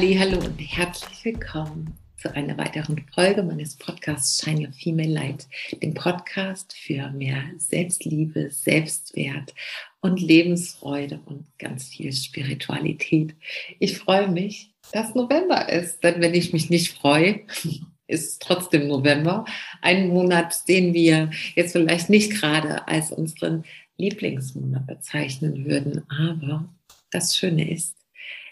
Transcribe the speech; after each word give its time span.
Hallo 0.00 0.38
und 0.38 0.60
herzlich 0.60 1.24
willkommen 1.24 1.98
zu 2.16 2.32
einer 2.32 2.56
weiteren 2.56 3.04
Folge 3.12 3.42
meines 3.42 3.74
Podcasts 3.74 4.40
Shine 4.40 4.68
Your 4.68 4.72
Female 4.72 5.12
Light, 5.12 5.48
dem 5.82 5.92
Podcast 5.92 6.72
für 6.72 7.10
mehr 7.10 7.42
Selbstliebe, 7.56 8.48
Selbstwert 8.48 9.52
und 10.00 10.20
Lebensfreude 10.20 11.18
und 11.24 11.46
ganz 11.58 11.88
viel 11.88 12.12
Spiritualität. 12.12 13.34
Ich 13.80 13.98
freue 13.98 14.28
mich, 14.28 14.72
dass 14.92 15.16
November 15.16 15.68
ist, 15.68 16.04
denn 16.04 16.20
wenn 16.20 16.32
ich 16.32 16.52
mich 16.52 16.70
nicht 16.70 16.96
freue, 16.96 17.40
ist 18.06 18.40
trotzdem 18.40 18.86
November. 18.86 19.46
Ein 19.82 20.10
Monat, 20.10 20.68
den 20.68 20.94
wir 20.94 21.32
jetzt 21.56 21.72
vielleicht 21.72 22.08
nicht 22.08 22.34
gerade 22.34 22.86
als 22.86 23.10
unseren 23.10 23.64
Lieblingsmonat 23.96 24.86
bezeichnen 24.86 25.64
würden, 25.64 26.08
aber 26.08 26.72
das 27.10 27.36
Schöne 27.36 27.68
ist, 27.68 27.97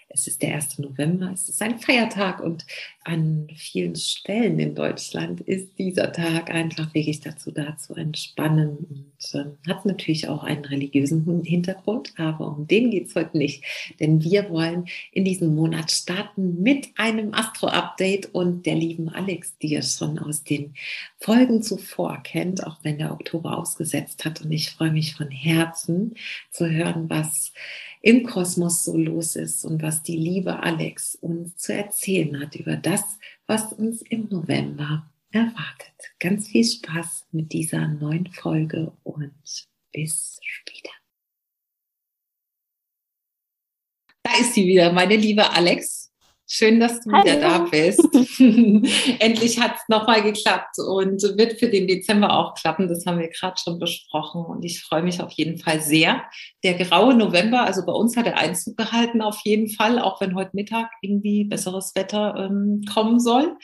es 0.09 0.27
ist 0.27 0.43
der 0.43 0.55
1. 0.55 0.79
November, 0.79 1.31
es 1.33 1.49
ist 1.49 1.61
ein 1.63 1.79
Feiertag 1.79 2.41
und 2.41 2.65
an 3.05 3.49
vielen 3.55 3.95
Stellen 3.97 4.59
in 4.59 4.75
Deutschland 4.75 5.41
ist 5.43 5.79
dieser 5.79 6.13
Tag 6.13 6.51
einfach 6.51 6.93
wirklich 6.95 7.21
dazu 7.21 7.51
da, 7.51 7.77
zu 7.77 7.95
entspannen 7.95 8.79
und 8.79 9.35
äh, 9.35 9.71
hat 9.71 9.85
natürlich 9.85 10.29
auch 10.29 10.43
einen 10.43 10.65
religiösen 10.65 11.43
Hintergrund, 11.45 12.15
aber 12.17 12.57
um 12.57 12.67
den 12.67 12.91
geht 12.91 13.09
es 13.09 13.15
heute 13.15 13.37
nicht, 13.37 13.65
denn 14.01 14.23
wir 14.23 14.51
wollen 14.51 14.87
in 15.13 15.25
diesem 15.25 15.55
Monat 15.55 15.91
starten 15.91 16.63
mit 16.63 16.89
einem 16.97 17.35
Astro-Update 17.35 18.35
und 18.35 18.65
der 18.65 18.77
lieben 18.77 19.09
Alex, 19.09 19.59
die 19.59 19.69
ihr 19.69 19.83
schon 19.83 20.19
aus 20.19 20.45
den 20.45 20.75
Folgen 21.19 21.63
zuvor 21.63 22.23
kennt, 22.23 22.67
auch 22.67 22.79
wenn 22.83 22.99
der 22.99 23.13
Oktober 23.13 23.59
ausgesetzt 23.59 24.25
hat 24.25 24.41
und 24.43 24.53
ich 24.53 24.71
freue 24.71 24.93
mich 24.93 25.15
von 25.15 25.31
Herzen 25.31 26.15
zu 26.51 26.69
hören, 26.71 27.11
was 27.11 27.53
im 28.01 28.25
Kosmos 28.25 28.85
so 28.85 28.97
los 28.97 29.37
ist 29.37 29.65
und 29.65 29.83
was 29.83 30.03
die 30.03 30.17
liebe 30.17 30.63
Alex 30.63 31.17
uns 31.17 31.57
zu 31.57 31.75
erzählen 31.75 32.41
hat 32.41 32.55
über 32.55 32.77
das, 32.77 33.19
was 33.47 33.73
uns 33.73 34.03
im 34.03 34.29
November 34.31 35.11
erwartet. 35.31 36.15
Ganz 36.19 36.49
viel 36.49 36.65
Spaß 36.65 37.27
mit 37.33 37.53
dieser 37.53 37.89
neuen 37.89 38.27
Folge 38.29 38.93
und 39.03 39.33
bis 39.93 40.39
später. 40.43 40.93
Da 44.23 44.37
ist 44.41 44.55
sie 44.55 44.67
wieder, 44.67 44.93
meine 44.93 45.17
liebe 45.17 45.51
Alex. 45.51 46.06
Schön, 46.49 46.79
dass 46.79 47.01
du 47.01 47.11
Hallo. 47.11 47.25
wieder 47.25 47.41
da 47.41 47.59
bist. 47.59 48.01
Endlich 49.21 49.61
hat 49.61 49.75
es 49.75 49.89
nochmal 49.89 50.23
geklappt 50.23 50.79
und 50.79 51.21
wird 51.37 51.59
für 51.59 51.69
den 51.69 51.89
Dezember 51.89 52.39
auch 52.39 52.55
klappen. 52.55 52.87
Das 52.87 53.05
haben 53.05 53.19
wir 53.19 53.29
gerade 53.29 53.57
schon 53.63 53.81
besprochen 53.81 54.45
und 54.45 54.65
ich 54.65 54.83
freue 54.85 55.03
mich 55.03 55.21
auf 55.21 55.33
jeden 55.33 55.59
Fall 55.59 55.81
sehr. 55.81 56.23
Der 56.63 56.75
graue 56.75 57.15
November, 57.15 57.63
also 57.63 57.85
bei 57.85 57.93
uns 57.93 58.17
hat 58.17 58.27
er 58.27 58.39
Einzug 58.39 58.77
gehalten 58.77 59.23
auf 59.23 59.41
jeden 59.45 59.69
Fall, 59.69 59.99
auch 59.99 60.21
wenn 60.21 60.37
heute 60.37 60.51
Mittag 60.53 60.89
irgendwie 61.03 61.45
besseres 61.45 61.93
Wetter 61.97 62.37
ähm, 62.37 62.83
kommen 62.93 63.19
soll. 63.19 63.57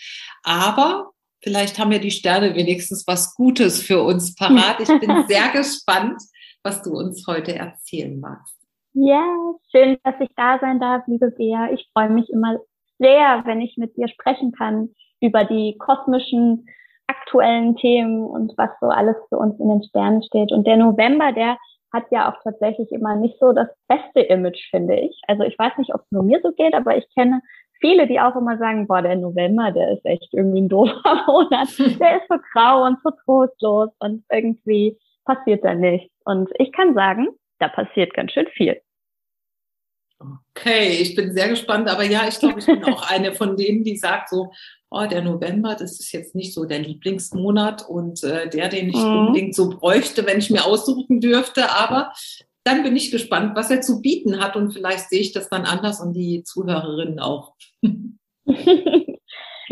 Aber 0.43 1.13
vielleicht 1.41 1.79
haben 1.79 1.93
ja 1.93 1.99
die 1.99 2.11
Sterne 2.11 2.57
wenigstens 2.57 3.07
was 3.07 3.37
Gutes 3.37 3.81
für 3.81 4.03
uns 4.03 4.35
parat. 4.35 4.81
Ich 4.81 4.89
bin 4.89 5.25
sehr 5.29 5.51
gespannt, 5.51 6.21
was 6.65 6.83
du 6.83 6.91
uns 6.91 7.29
heute 7.29 7.55
erzählen 7.55 8.19
magst. 8.19 8.57
Ja, 8.95 9.25
schön, 9.71 9.99
dass 10.03 10.17
ich 10.21 10.29
da 10.37 10.59
sein 10.61 10.81
darf, 10.81 11.05
liebe 11.07 11.31
Bea. 11.31 11.71
Ich 11.73 11.89
freue 11.95 12.11
mich 12.11 12.29
immer 12.29 12.59
sehr, 13.03 13.43
wenn 13.45 13.61
ich 13.61 13.77
mit 13.77 13.97
dir 13.97 14.09
sprechen 14.09 14.53
kann 14.53 14.91
über 15.21 15.45
die 15.45 15.77
kosmischen 15.79 16.67
aktuellen 17.07 17.77
Themen 17.77 18.25
und 18.25 18.53
was 18.57 18.71
so 18.81 18.89
alles 18.89 19.17
für 19.29 19.37
uns 19.37 19.59
in 19.61 19.69
den 19.69 19.83
Sternen 19.83 20.23
steht. 20.23 20.53
Und 20.53 20.67
der 20.67 20.77
November, 20.77 21.33
der 21.33 21.59
hat 21.93 22.05
ja 22.11 22.33
auch 22.33 22.43
tatsächlich 22.43 22.91
immer 22.91 23.17
nicht 23.17 23.39
so 23.39 23.53
das 23.53 23.69
beste 23.89 24.21
Image, 24.21 24.71
finde 24.71 24.97
ich. 24.97 25.21
Also 25.29 25.43
ich 25.43 25.59
weiß 25.59 25.77
nicht, 25.79 25.95
ob 25.95 26.01
es 26.03 26.11
nur 26.11 26.23
mir 26.23 26.41
so 26.43 26.53
geht, 26.53 26.75
aber 26.75 26.97
ich 26.97 27.07
kenne 27.15 27.41
viele, 27.81 28.07
die 28.07 28.21
auch 28.21 28.35
immer 28.37 28.57
sagen, 28.57 28.87
boah, 28.87 29.03
der 29.03 29.17
November, 29.17 29.73
der 29.73 29.93
ist 29.93 30.05
echt 30.07 30.33
irgendwie 30.33 30.63
ein 30.63 30.69
doofer 30.69 31.25
Monat. 31.27 31.69
Der 31.79 32.17
ist 32.17 32.29
so 32.29 32.37
grau 32.53 32.87
und 32.87 32.99
so 33.03 33.11
trostlos 33.25 33.91
und 33.99 34.25
irgendwie 34.31 34.99
passiert 35.25 35.65
da 35.65 35.75
nichts. 35.75 36.15
Und 36.25 36.49
ich 36.59 36.73
kann 36.73 36.95
sagen, 36.95 37.29
da 37.59 37.69
passiert 37.69 38.15
ganz 38.15 38.33
schön 38.33 38.47
viel. 38.49 38.81
Okay, 40.55 40.99
ich 41.01 41.15
bin 41.15 41.33
sehr 41.33 41.49
gespannt, 41.49 41.89
aber 41.89 42.05
ja, 42.05 42.27
ich 42.29 42.39
glaube, 42.39 42.61
ich 42.61 42.67
bin 42.67 42.85
auch 42.85 43.11
eine 43.11 43.33
von 43.33 43.57
denen, 43.57 43.85
die 43.85 43.97
sagt 43.97 44.29
so, 44.29 44.53
oh, 44.91 45.07
der 45.07 45.23
November, 45.23 45.75
das 45.75 45.99
ist 45.99 46.13
jetzt 46.13 46.35
nicht 46.35 46.55
so 46.55 46.65
der 46.65 46.79
Lieblingsmonat 46.79 47.89
und 47.89 48.23
äh, 48.23 48.49
der, 48.49 48.69
den 48.69 48.89
ich 48.89 48.97
mhm. 48.97 49.27
unbedingt 49.27 49.55
so 49.55 49.71
bräuchte, 49.71 50.27
wenn 50.27 50.39
ich 50.39 50.51
mir 50.51 50.65
aussuchen 50.65 51.21
dürfte, 51.21 51.71
aber 51.71 52.13
dann 52.65 52.83
bin 52.83 52.95
ich 52.95 53.11
gespannt, 53.11 53.57
was 53.57 53.71
er 53.71 53.81
zu 53.81 54.01
bieten 54.01 54.41
hat 54.41 54.55
und 54.57 54.73
vielleicht 54.73 55.09
sehe 55.09 55.21
ich 55.21 55.33
das 55.33 55.49
dann 55.49 55.65
anders 55.65 56.01
und 56.01 56.13
die 56.13 56.45
Zuhörerinnen 56.45 57.19
auch. 57.19 57.55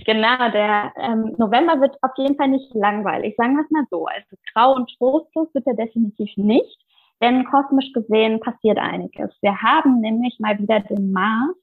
Genau, 0.07 0.51
der 0.51 0.93
ähm, 0.97 1.35
November 1.39 1.81
wird 1.81 1.97
auf 2.03 2.13
jeden 2.17 2.37
Fall 2.37 2.49
nicht 2.49 2.75
langweilig. 2.75 3.35
Sagen 3.37 3.57
wir 3.57 3.65
es 3.65 3.71
mal 3.71 3.85
so. 3.91 4.07
Also 4.07 4.37
grau 4.53 4.75
und 4.75 4.91
trostlos 4.99 5.49
wird 5.53 5.67
er 5.67 5.75
definitiv 5.75 6.31
nicht. 6.37 6.79
Denn 7.23 7.45
kosmisch 7.45 7.93
gesehen 7.93 8.41
passiert 8.41 8.79
einiges. 8.79 9.37
Wir 9.43 9.61
haben 9.61 10.01
nämlich 10.01 10.39
mal 10.41 10.59
wieder 10.59 10.81
den 10.81 11.13
Mars 11.13 11.57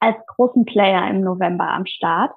als 0.00 0.16
großen 0.26 0.64
Player 0.64 1.08
im 1.08 1.20
November 1.22 1.68
am 1.68 1.86
Start. 1.86 2.32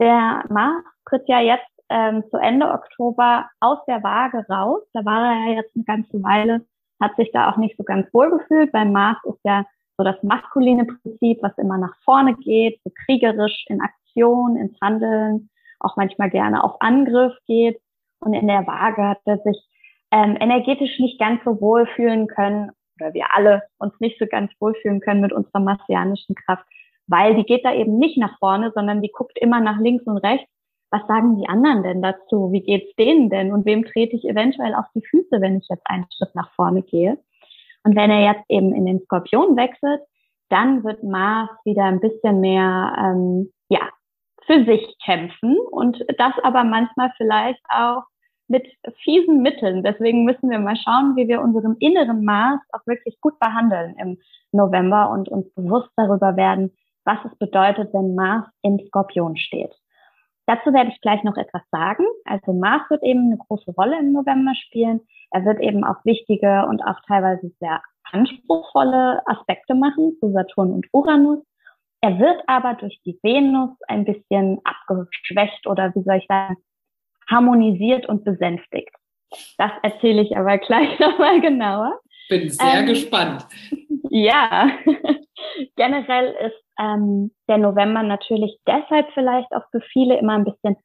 Der 0.00 0.42
Mars 0.48 0.82
tritt 1.08 1.28
ja 1.28 1.40
jetzt 1.40 1.70
ähm, 1.90 2.24
zu 2.30 2.38
Ende 2.38 2.70
Oktober 2.70 3.48
aus 3.60 3.78
der 3.86 4.02
Waage 4.02 4.44
raus. 4.48 4.82
Da 4.92 5.04
war 5.04 5.32
er 5.32 5.50
ja 5.50 5.56
jetzt 5.56 5.76
eine 5.76 5.84
ganze 5.84 6.22
Weile, 6.22 6.64
hat 7.00 7.14
sich 7.16 7.30
da 7.32 7.50
auch 7.50 7.56
nicht 7.58 7.76
so 7.76 7.84
ganz 7.84 8.12
wohl 8.14 8.30
gefühlt, 8.30 8.72
weil 8.72 8.86
Mars 8.86 9.18
ist 9.24 9.40
ja 9.44 9.64
so 9.98 10.04
das 10.04 10.22
maskuline 10.22 10.86
Prinzip, 10.86 11.42
was 11.42 11.56
immer 11.58 11.76
nach 11.76 11.94
vorne 12.04 12.34
geht, 12.36 12.80
so 12.84 12.90
kriegerisch 13.04 13.66
in 13.68 13.82
Aktion, 13.82 14.56
ins 14.56 14.80
Handeln, 14.80 15.50
auch 15.78 15.96
manchmal 15.96 16.30
gerne 16.30 16.64
auf 16.64 16.80
Angriff 16.80 17.34
geht. 17.46 17.80
Und 18.20 18.32
in 18.32 18.48
der 18.48 18.66
Waage 18.66 19.02
hat 19.06 19.20
er 19.26 19.38
sich 19.38 19.58
ähm, 20.12 20.36
energetisch 20.40 20.98
nicht 20.98 21.18
ganz 21.18 21.42
so 21.44 21.60
wohl 21.60 21.86
fühlen 21.94 22.26
können 22.26 22.72
oder 23.00 23.14
wir 23.14 23.34
alle 23.34 23.62
uns 23.78 23.94
nicht 24.00 24.18
so 24.18 24.26
ganz 24.26 24.52
wohl 24.60 24.74
fühlen 24.74 25.00
können 25.00 25.20
mit 25.20 25.32
unserer 25.32 25.60
martianischen 25.60 26.34
Kraft, 26.34 26.64
weil 27.06 27.34
die 27.34 27.44
geht 27.44 27.64
da 27.64 27.74
eben 27.74 27.98
nicht 27.98 28.18
nach 28.18 28.38
vorne, 28.38 28.72
sondern 28.74 29.02
die 29.02 29.10
guckt 29.10 29.38
immer 29.38 29.60
nach 29.60 29.78
links 29.80 30.04
und 30.06 30.18
rechts. 30.18 30.48
Was 30.92 31.06
sagen 31.06 31.36
die 31.36 31.48
anderen 31.48 31.82
denn 31.82 32.02
dazu? 32.02 32.50
Wie 32.52 32.62
geht's 32.62 32.94
denen 32.96 33.30
denn? 33.30 33.52
Und 33.52 33.64
wem 33.64 33.84
trete 33.84 34.16
ich 34.16 34.24
eventuell 34.24 34.74
auf 34.74 34.86
die 34.94 35.04
Füße, 35.06 35.40
wenn 35.40 35.58
ich 35.58 35.68
jetzt 35.68 35.86
einen 35.86 36.06
Schritt 36.16 36.34
nach 36.34 36.52
vorne 36.54 36.82
gehe? 36.82 37.18
Und 37.84 37.96
wenn 37.96 38.10
er 38.10 38.32
jetzt 38.32 38.44
eben 38.48 38.74
in 38.74 38.86
den 38.86 39.00
Skorpion 39.00 39.56
wechselt, 39.56 40.00
dann 40.48 40.82
wird 40.82 41.04
Mars 41.04 41.50
wieder 41.64 41.84
ein 41.84 42.00
bisschen 42.00 42.40
mehr, 42.40 42.96
ähm, 42.98 43.52
ja, 43.68 43.80
für 44.46 44.64
sich 44.64 44.96
kämpfen 45.04 45.56
und 45.70 46.04
das 46.18 46.32
aber 46.42 46.64
manchmal 46.64 47.12
vielleicht 47.16 47.62
auch 47.68 48.02
mit 48.50 48.66
fiesen 49.04 49.42
Mitteln. 49.42 49.82
Deswegen 49.84 50.24
müssen 50.24 50.50
wir 50.50 50.58
mal 50.58 50.76
schauen, 50.76 51.14
wie 51.16 51.28
wir 51.28 51.40
unseren 51.40 51.76
inneren 51.78 52.24
Mars 52.24 52.60
auch 52.72 52.84
wirklich 52.84 53.18
gut 53.20 53.38
behandeln 53.38 53.94
im 53.98 54.18
November 54.52 55.10
und 55.10 55.28
uns 55.28 55.48
bewusst 55.54 55.90
darüber 55.96 56.36
werden, 56.36 56.72
was 57.04 57.18
es 57.24 57.38
bedeutet, 57.38 57.94
wenn 57.94 58.16
Mars 58.16 58.46
im 58.62 58.78
Skorpion 58.88 59.36
steht. 59.36 59.72
Dazu 60.46 60.72
werde 60.72 60.90
ich 60.90 61.00
gleich 61.00 61.22
noch 61.22 61.36
etwas 61.36 61.62
sagen. 61.70 62.04
Also 62.24 62.52
Mars 62.52 62.82
wird 62.90 63.04
eben 63.04 63.26
eine 63.26 63.38
große 63.38 63.70
Rolle 63.70 64.00
im 64.00 64.12
November 64.12 64.52
spielen. 64.56 65.00
Er 65.30 65.44
wird 65.44 65.60
eben 65.60 65.84
auch 65.84 66.04
wichtige 66.04 66.66
und 66.68 66.82
auch 66.82 66.98
teilweise 67.06 67.52
sehr 67.60 67.80
anspruchsvolle 68.10 69.22
Aspekte 69.26 69.76
machen 69.76 70.16
zu 70.18 70.32
Saturn 70.32 70.72
und 70.72 70.86
Uranus. 70.92 71.38
Er 72.00 72.18
wird 72.18 72.42
aber 72.48 72.74
durch 72.74 73.00
die 73.04 73.16
Venus 73.22 73.70
ein 73.86 74.04
bisschen 74.04 74.58
abgeschwächt 74.64 75.68
oder 75.68 75.94
wie 75.94 76.02
soll 76.02 76.16
ich 76.16 76.26
sagen, 76.26 76.56
harmonisiert 77.30 78.08
und 78.08 78.24
besänftigt. 78.24 78.90
Das 79.58 79.70
erzähle 79.82 80.22
ich 80.22 80.36
aber 80.36 80.58
gleich 80.58 80.98
nochmal 80.98 81.40
genauer. 81.40 81.98
Bin 82.28 82.48
sehr 82.50 82.80
ähm, 82.80 82.86
gespannt. 82.86 83.46
Ja, 84.12 84.68
generell 85.76 86.34
ist 86.44 86.64
ähm, 86.80 87.30
der 87.48 87.58
November 87.58 88.02
natürlich 88.02 88.58
deshalb 88.66 89.06
vielleicht 89.14 89.52
auch 89.52 89.62
für 89.70 89.80
viele 89.92 90.18
immer 90.18 90.32
ein 90.32 90.44
bisschen 90.44 90.76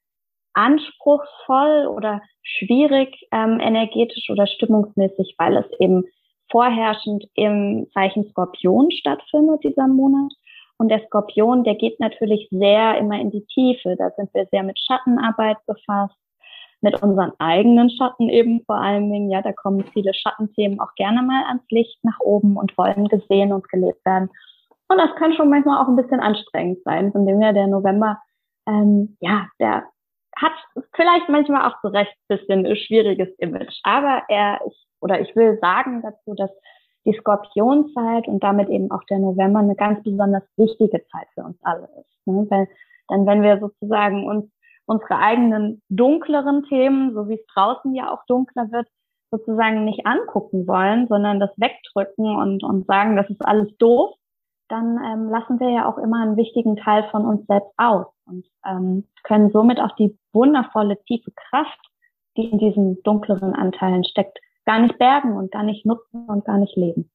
anspruchsvoll 0.54 1.88
oder 1.88 2.22
schwierig 2.44 3.18
ähm, 3.32 3.60
energetisch 3.60 4.30
oder 4.30 4.46
stimmungsmäßig, 4.46 5.34
weil 5.40 5.58
es 5.58 5.66
eben 5.80 6.04
vorherrschend 6.52 7.26
im 7.34 7.88
Zeichen 7.96 8.30
Skorpion 8.30 8.92
stattfindet, 8.92 9.64
dieser 9.64 9.88
Monat. 9.88 10.32
Und 10.78 10.90
der 10.90 11.04
Skorpion, 11.08 11.64
der 11.64 11.76
geht 11.76 12.00
natürlich 12.00 12.48
sehr 12.52 13.00
immer 13.00 13.20
in 13.20 13.32
die 13.32 13.46
Tiefe. 13.48 13.96
Da 13.98 14.12
sind 14.12 14.32
wir 14.36 14.46
sehr 14.52 14.62
mit 14.62 14.78
Schattenarbeit 14.80 15.58
befasst 15.66 16.16
mit 16.86 17.02
unseren 17.02 17.32
eigenen 17.40 17.90
Schatten 17.90 18.30
eben 18.30 18.64
vor 18.66 18.78
allen 18.78 19.12
Dingen. 19.12 19.32
Ja, 19.32 19.42
da 19.42 19.52
kommen 19.52 19.84
viele 19.92 20.14
Schattenthemen 20.14 20.80
auch 20.80 20.94
gerne 20.96 21.24
mal 21.24 21.44
ans 21.48 21.66
Licht 21.70 21.98
nach 22.04 22.20
oben 22.20 22.58
und 22.58 22.78
wollen 22.78 23.08
gesehen 23.08 23.52
und 23.52 23.68
gelebt 23.70 24.06
werden. 24.06 24.30
Und 24.88 24.98
das 25.00 25.16
kann 25.18 25.34
schon 25.34 25.50
manchmal 25.50 25.84
auch 25.84 25.88
ein 25.88 25.96
bisschen 25.96 26.20
anstrengend 26.20 26.80
sein, 26.86 27.12
von 27.12 27.26
dem 27.26 27.42
her 27.42 27.54
der 27.54 27.66
November, 27.68 28.20
ähm, 28.68 29.18
ja, 29.20 29.48
der 29.60 29.84
hat 30.38 30.54
vielleicht 30.94 31.28
manchmal 31.28 31.68
auch 31.68 31.82
zu 31.82 31.88
Recht 31.88 32.14
ein 32.30 32.38
bisschen 32.38 32.66
ein 32.66 32.76
schwieriges 32.76 33.30
Image. 33.40 33.80
Aber 33.84 34.22
er, 34.28 34.60
ich, 34.68 34.86
oder 35.02 35.20
ich 35.22 35.36
will 35.36 35.58
sagen 35.60 36.04
dazu, 36.04 36.36
dass 36.36 36.52
die 37.06 37.18
Skorpionzeit 37.20 38.28
und 38.28 38.44
damit 38.44 38.70
eben 38.70 38.92
auch 38.92 39.04
der 39.10 39.20
November 39.20 39.60
eine 39.60 39.76
ganz 39.76 40.04
besonders 40.04 40.44
wichtige 40.58 41.04
Zeit 41.08 41.28
für 41.34 41.44
uns 41.44 41.58
alle 41.64 41.88
ist. 42.00 42.28
Ne? 42.28 42.46
Weil 42.50 42.68
dann, 43.08 43.26
wenn 43.26 43.42
wir 43.42 43.60
sozusagen 43.60 44.28
uns 44.28 44.46
unsere 44.86 45.18
eigenen 45.18 45.82
dunkleren 45.90 46.64
Themen, 46.64 47.14
so 47.14 47.28
wie 47.28 47.36
es 47.36 47.46
draußen 47.54 47.94
ja 47.96 48.12
auch 48.12 48.26
dunkler 48.28 48.72
wird, 48.72 48.88
sozusagen 49.32 49.86
nicht 49.86 50.06
angucken 50.06 50.68
wollen, 50.68 51.08
sondern 51.08 51.40
das 51.40 51.52
wegdrücken 51.58 52.36
und, 52.36 52.64
und 52.64 52.86
sagen, 52.86 53.16
das 53.16 53.30
ist 53.30 53.46
alles 53.46 53.76
doof, 53.78 54.16
dann 54.70 54.98
ähm, 55.04 55.30
lassen 55.30 55.60
wir 55.60 55.70
ja 55.70 55.88
auch 55.88 55.98
immer 55.98 56.22
einen 56.22 56.38
wichtigen 56.38 56.76
Teil 56.76 57.08
von 57.12 57.26
uns 57.26 57.46
selbst 57.48 57.72
aus 57.78 58.08
und 58.26 58.46
ähm, 58.66 59.08
können 59.24 59.52
somit 59.52 59.80
auch 59.80 59.96
die 59.96 60.18
wundervolle 60.34 60.98
tiefe 61.04 61.32
Kraft, 61.32 61.80
die 62.38 62.50
in 62.50 62.58
diesen 62.58 63.02
dunkleren 63.04 63.54
Anteilen 63.54 64.04
steckt, 64.04 64.40
gar 64.66 64.80
nicht 64.80 64.98
bergen 64.98 65.38
und 65.38 65.52
gar 65.52 65.64
nicht 65.64 65.86
nutzen 65.86 66.26
und 66.28 66.46
gar 66.46 66.58
nicht 66.58 66.76
leben. 66.76 67.12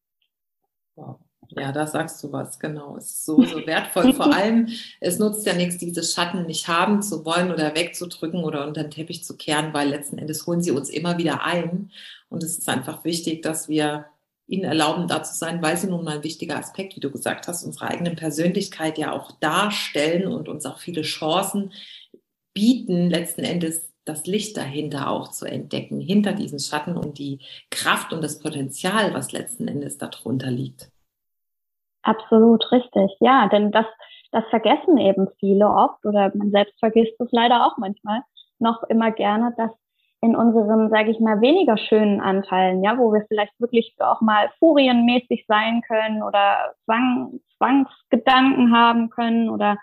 Wow. 0.94 1.18
Ja, 1.56 1.72
da 1.72 1.86
sagst 1.86 2.22
du 2.22 2.32
was, 2.32 2.58
genau. 2.58 2.96
Es 2.96 3.06
ist 3.06 3.24
so, 3.24 3.42
so 3.44 3.66
wertvoll. 3.66 4.12
Vor 4.12 4.32
allem, 4.34 4.68
es 5.00 5.18
nutzt 5.18 5.46
ja 5.46 5.54
nichts, 5.54 5.78
diese 5.78 6.02
Schatten 6.02 6.46
nicht 6.46 6.68
haben 6.68 7.02
zu 7.02 7.24
wollen 7.24 7.50
oder 7.50 7.74
wegzudrücken 7.74 8.44
oder 8.44 8.66
unter 8.66 8.82
den 8.82 8.90
Teppich 8.90 9.24
zu 9.24 9.36
kehren, 9.36 9.74
weil 9.74 9.88
letzten 9.88 10.18
Endes 10.18 10.46
holen 10.46 10.62
sie 10.62 10.70
uns 10.70 10.88
immer 10.88 11.18
wieder 11.18 11.44
ein. 11.44 11.90
Und 12.28 12.42
es 12.42 12.58
ist 12.58 12.68
einfach 12.68 13.04
wichtig, 13.04 13.42
dass 13.42 13.68
wir 13.68 14.06
ihnen 14.46 14.64
erlauben, 14.64 15.06
da 15.06 15.22
zu 15.22 15.34
sein, 15.36 15.62
weil 15.62 15.76
sie 15.76 15.86
nun 15.86 16.04
mal 16.04 16.16
ein 16.16 16.24
wichtiger 16.24 16.56
Aspekt, 16.56 16.96
wie 16.96 17.00
du 17.00 17.10
gesagt 17.10 17.46
hast, 17.48 17.64
unserer 17.64 17.88
eigenen 17.88 18.16
Persönlichkeit 18.16 18.98
ja 18.98 19.12
auch 19.12 19.32
darstellen 19.32 20.26
und 20.26 20.48
uns 20.48 20.66
auch 20.66 20.78
viele 20.78 21.02
Chancen 21.02 21.72
bieten, 22.52 23.10
letzten 23.10 23.42
Endes 23.42 23.90
das 24.04 24.26
Licht 24.26 24.56
dahinter 24.56 25.08
auch 25.08 25.30
zu 25.30 25.46
entdecken, 25.46 26.00
hinter 26.00 26.32
diesen 26.32 26.58
Schatten 26.58 26.96
und 26.96 27.18
die 27.18 27.38
Kraft 27.70 28.12
und 28.12 28.22
das 28.22 28.40
Potenzial, 28.40 29.14
was 29.14 29.32
letzten 29.32 29.68
Endes 29.68 29.98
darunter 29.98 30.50
liegt. 30.50 30.90
Absolut 32.02 32.70
richtig, 32.72 33.10
ja, 33.20 33.48
denn 33.48 33.72
das, 33.72 33.84
das 34.32 34.44
vergessen 34.48 34.96
eben 34.96 35.28
viele 35.38 35.66
oft 35.68 36.04
oder 36.06 36.32
man 36.34 36.50
selbst 36.50 36.78
vergisst 36.78 37.20
es 37.20 37.28
leider 37.30 37.66
auch 37.66 37.76
manchmal 37.76 38.22
noch 38.58 38.82
immer 38.84 39.10
gerne, 39.10 39.52
dass 39.56 39.70
in 40.22 40.36
unseren, 40.36 40.90
sage 40.90 41.10
ich 41.10 41.20
mal, 41.20 41.40
weniger 41.40 41.76
schönen 41.78 42.20
Anteilen, 42.20 42.82
ja, 42.82 42.98
wo 42.98 43.12
wir 43.12 43.24
vielleicht 43.28 43.58
wirklich 43.58 43.94
auch 44.00 44.20
mal 44.20 44.50
furienmäßig 44.58 45.44
sein 45.46 45.82
können 45.86 46.22
oder 46.22 46.74
Zwang, 46.84 47.40
Zwangsgedanken 47.56 48.74
haben 48.74 49.10
können 49.10 49.48
oder 49.48 49.76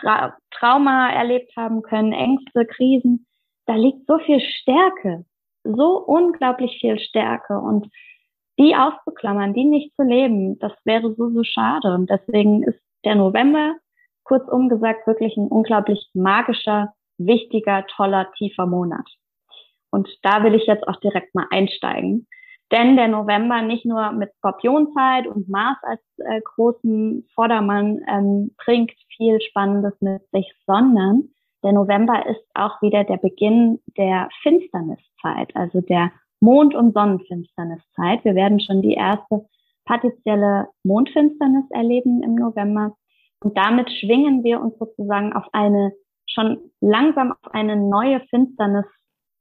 Tra 0.00 0.36
Trauma 0.50 1.10
erlebt 1.10 1.52
haben 1.56 1.82
können, 1.82 2.12
Ängste, 2.12 2.66
Krisen, 2.66 3.26
da 3.66 3.74
liegt 3.74 4.06
so 4.06 4.18
viel 4.18 4.40
Stärke, 4.40 5.24
so 5.64 5.98
unglaublich 5.98 6.78
viel 6.80 6.98
Stärke. 6.98 7.58
Und 7.58 7.88
die 8.58 8.76
auszuklammern, 8.76 9.54
die 9.54 9.64
nicht 9.64 9.94
zu 9.96 10.02
leben, 10.02 10.58
das 10.58 10.72
wäre 10.84 11.14
so, 11.14 11.30
so 11.30 11.42
schade. 11.42 11.94
Und 11.94 12.10
deswegen 12.10 12.62
ist 12.62 12.80
der 13.04 13.14
November, 13.14 13.74
kurzum 14.24 14.68
gesagt, 14.68 15.06
wirklich 15.06 15.36
ein 15.36 15.48
unglaublich 15.48 16.10
magischer, 16.14 16.92
wichtiger, 17.18 17.86
toller, 17.96 18.30
tiefer 18.36 18.66
Monat. 18.66 19.08
Und 19.90 20.08
da 20.22 20.42
will 20.42 20.54
ich 20.54 20.66
jetzt 20.66 20.86
auch 20.88 20.96
direkt 21.00 21.34
mal 21.34 21.46
einsteigen. 21.50 22.26
Denn 22.70 22.96
der 22.96 23.08
November 23.08 23.60
nicht 23.60 23.84
nur 23.84 24.12
mit 24.12 24.32
Skorpionzeit 24.38 25.26
und 25.26 25.48
Mars 25.48 25.76
als 25.82 26.00
äh, 26.16 26.40
großen 26.40 27.28
Vordermann 27.34 28.00
ähm, 28.08 28.54
bringt 28.56 28.92
viel 29.14 29.40
Spannendes 29.42 29.92
mit 30.00 30.22
sich, 30.30 30.50
sondern 30.66 31.28
der 31.62 31.72
November 31.72 32.26
ist 32.26 32.42
auch 32.54 32.80
wieder 32.80 33.04
der 33.04 33.18
Beginn 33.18 33.78
der 33.98 34.28
Finsterniszeit, 34.42 35.54
also 35.54 35.82
der 35.82 36.10
Mond- 36.42 36.74
und 36.74 36.92
Sonnenfinsterniszeit. 36.92 38.24
Wir 38.24 38.34
werden 38.34 38.60
schon 38.60 38.82
die 38.82 38.94
erste 38.94 39.46
partielle 39.84 40.68
Mondfinsternis 40.82 41.64
erleben 41.70 42.22
im 42.22 42.34
November. 42.34 42.96
Und 43.42 43.56
damit 43.56 43.90
schwingen 43.90 44.42
wir 44.42 44.60
uns 44.60 44.76
sozusagen 44.78 45.32
auf 45.32 45.46
eine, 45.52 45.92
schon 46.26 46.58
langsam 46.80 47.32
auf 47.32 47.54
eine 47.54 47.76
neue 47.76 48.20
Finsternis 48.28 48.86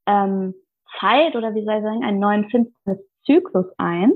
ähm, 0.08 0.54
Zeit 1.00 1.36
oder 1.36 1.56
wie 1.56 1.64
soll 1.64 1.76
ich 1.76 1.84
sagen, 1.84 2.04
einen 2.04 2.20
neuen 2.20 2.50
Finsterniszyklus 2.50 3.68
ein. 3.78 4.14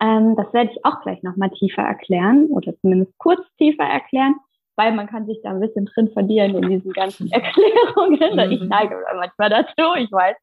Ähm, 0.00 0.34
das 0.36 0.52
werde 0.52 0.70
ich 0.72 0.84
auch 0.84 1.00
gleich 1.02 1.22
nochmal 1.22 1.50
tiefer 1.50 1.82
erklären 1.82 2.46
oder 2.46 2.74
zumindest 2.80 3.16
kurz 3.18 3.40
tiefer 3.58 3.84
erklären, 3.84 4.36
weil 4.76 4.92
man 4.92 5.06
kann 5.06 5.26
sich 5.26 5.40
da 5.42 5.50
ein 5.50 5.60
bisschen 5.60 5.86
drin 5.86 6.10
verlieren 6.12 6.54
in 6.54 6.70
diesen 6.70 6.92
ganzen 6.92 7.30
Erklärungen. 7.32 8.50
Ich 8.50 8.62
mhm. 8.62 8.68
neige 8.68 8.96
manchmal 9.14 9.50
dazu, 9.50 9.94
ich 9.98 10.10
weiß. 10.10 10.36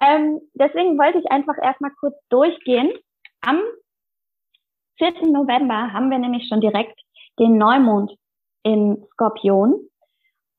Ähm, 0.00 0.40
deswegen 0.54 0.98
wollte 0.98 1.18
ich 1.18 1.30
einfach 1.30 1.56
erstmal 1.62 1.90
kurz 1.98 2.14
durchgehen. 2.28 2.92
Am 3.40 3.60
4. 4.98 5.30
November 5.30 5.92
haben 5.92 6.10
wir 6.10 6.18
nämlich 6.18 6.48
schon 6.48 6.60
direkt 6.60 7.00
den 7.38 7.56
Neumond 7.56 8.14
in 8.62 9.04
Skorpion. 9.12 9.88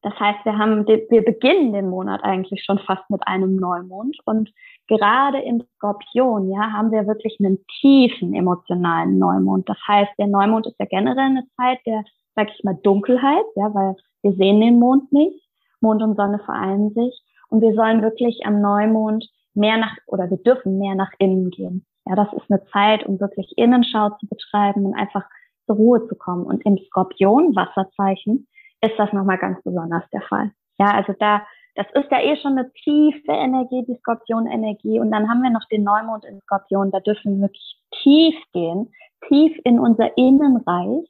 Das 0.01 0.17
heißt, 0.17 0.45
wir 0.45 0.57
haben, 0.57 0.87
wir 0.87 1.25
beginnen 1.25 1.73
den 1.73 1.89
Monat 1.89 2.23
eigentlich 2.23 2.63
schon 2.63 2.79
fast 2.79 3.09
mit 3.09 3.25
einem 3.27 3.57
Neumond 3.57 4.17
und 4.23 4.49
gerade 4.87 5.39
im 5.39 5.61
Skorpion, 5.75 6.49
ja, 6.49 6.71
haben 6.71 6.91
wir 6.91 7.05
wirklich 7.05 7.37
einen 7.39 7.65
tiefen 7.81 8.33
emotionalen 8.33 9.19
Neumond. 9.19 9.67
Das 9.67 9.77
heißt, 9.85 10.11
der 10.17 10.27
Neumond 10.27 10.67
ist 10.67 10.79
ja 10.79 10.85
generell 10.85 11.25
eine 11.25 11.43
Zeit 11.57 11.79
der, 11.85 12.05
sag 12.35 12.49
ich 12.49 12.63
mal, 12.63 12.79
Dunkelheit, 12.81 13.43
ja, 13.57 13.73
weil 13.73 13.95
wir 14.21 14.33
sehen 14.33 14.61
den 14.61 14.79
Mond 14.79 15.11
nicht. 15.11 15.45
Mond 15.81 16.01
und 16.01 16.15
Sonne 16.15 16.39
vereinen 16.39 16.93
sich 16.93 17.21
und 17.49 17.61
wir 17.61 17.73
sollen 17.73 18.01
wirklich 18.01 18.45
am 18.45 18.61
Neumond 18.61 19.27
mehr 19.53 19.77
nach, 19.77 19.95
oder 20.07 20.29
wir 20.29 20.37
dürfen 20.37 20.77
mehr 20.77 20.95
nach 20.95 21.11
innen 21.19 21.49
gehen. 21.49 21.85
Ja, 22.05 22.15
das 22.15 22.31
ist 22.33 22.49
eine 22.49 22.63
Zeit, 22.71 23.05
um 23.05 23.19
wirklich 23.19 23.53
Innenschau 23.57 24.09
zu 24.19 24.27
betreiben 24.27 24.85
und 24.85 24.95
einfach 24.95 25.23
zur 25.65 25.75
Ruhe 25.75 26.07
zu 26.07 26.15
kommen. 26.15 26.45
Und 26.45 26.65
im 26.65 26.77
Skorpion, 26.87 27.55
Wasserzeichen, 27.55 28.47
ist 28.81 28.97
das 28.97 29.13
nochmal 29.13 29.37
ganz 29.37 29.61
besonders 29.63 30.03
der 30.11 30.21
Fall. 30.21 30.51
Ja, 30.79 30.91
also 30.93 31.13
da, 31.19 31.41
das 31.75 31.87
ist 31.93 32.09
ja 32.09 32.21
eh 32.21 32.37
schon 32.37 32.57
eine 32.57 32.71
tiefe 32.71 33.31
Energie, 33.31 33.85
die 33.87 33.97
Skorpion-Energie. 33.97 34.99
Und 34.99 35.11
dann 35.11 35.29
haben 35.29 35.43
wir 35.43 35.51
noch 35.51 35.67
den 35.71 35.83
Neumond 35.83 36.25
in 36.25 36.39
Skorpion. 36.41 36.91
Da 36.91 36.99
dürfen 36.99 37.35
wir 37.35 37.47
wirklich 37.47 37.77
tief 38.01 38.35
gehen, 38.53 38.91
tief 39.27 39.59
in 39.63 39.79
unser 39.79 40.17
Innenreich. 40.17 41.07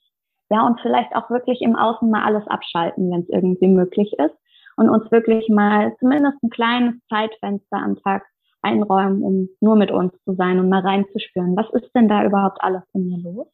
Ja, 0.50 0.66
und 0.66 0.82
vielleicht 0.82 1.16
auch 1.16 1.30
wirklich 1.30 1.62
im 1.62 1.76
Außen 1.76 2.10
mal 2.10 2.24
alles 2.24 2.48
abschalten, 2.48 3.12
wenn 3.12 3.22
es 3.22 3.30
irgendwie 3.30 3.68
möglich 3.68 4.14
ist. 4.18 4.36
Und 4.80 4.88
uns 4.88 5.12
wirklich 5.12 5.50
mal 5.50 5.94
zumindest 6.00 6.42
ein 6.42 6.50
kleines 6.50 6.96
Zeitfenster 7.10 7.76
am 7.76 7.98
Tag 7.98 8.26
einräumen, 8.62 9.22
um 9.22 9.50
nur 9.60 9.76
mit 9.76 9.92
uns 9.92 10.14
zu 10.24 10.36
sein 10.36 10.58
und 10.58 10.70
mal 10.70 10.80
reinzuspüren. 10.80 11.58
Was 11.58 11.70
ist 11.74 11.94
denn 11.94 12.08
da 12.08 12.24
überhaupt 12.24 12.64
alles 12.64 12.84
in 12.94 13.10
mir 13.10 13.18
los? 13.18 13.48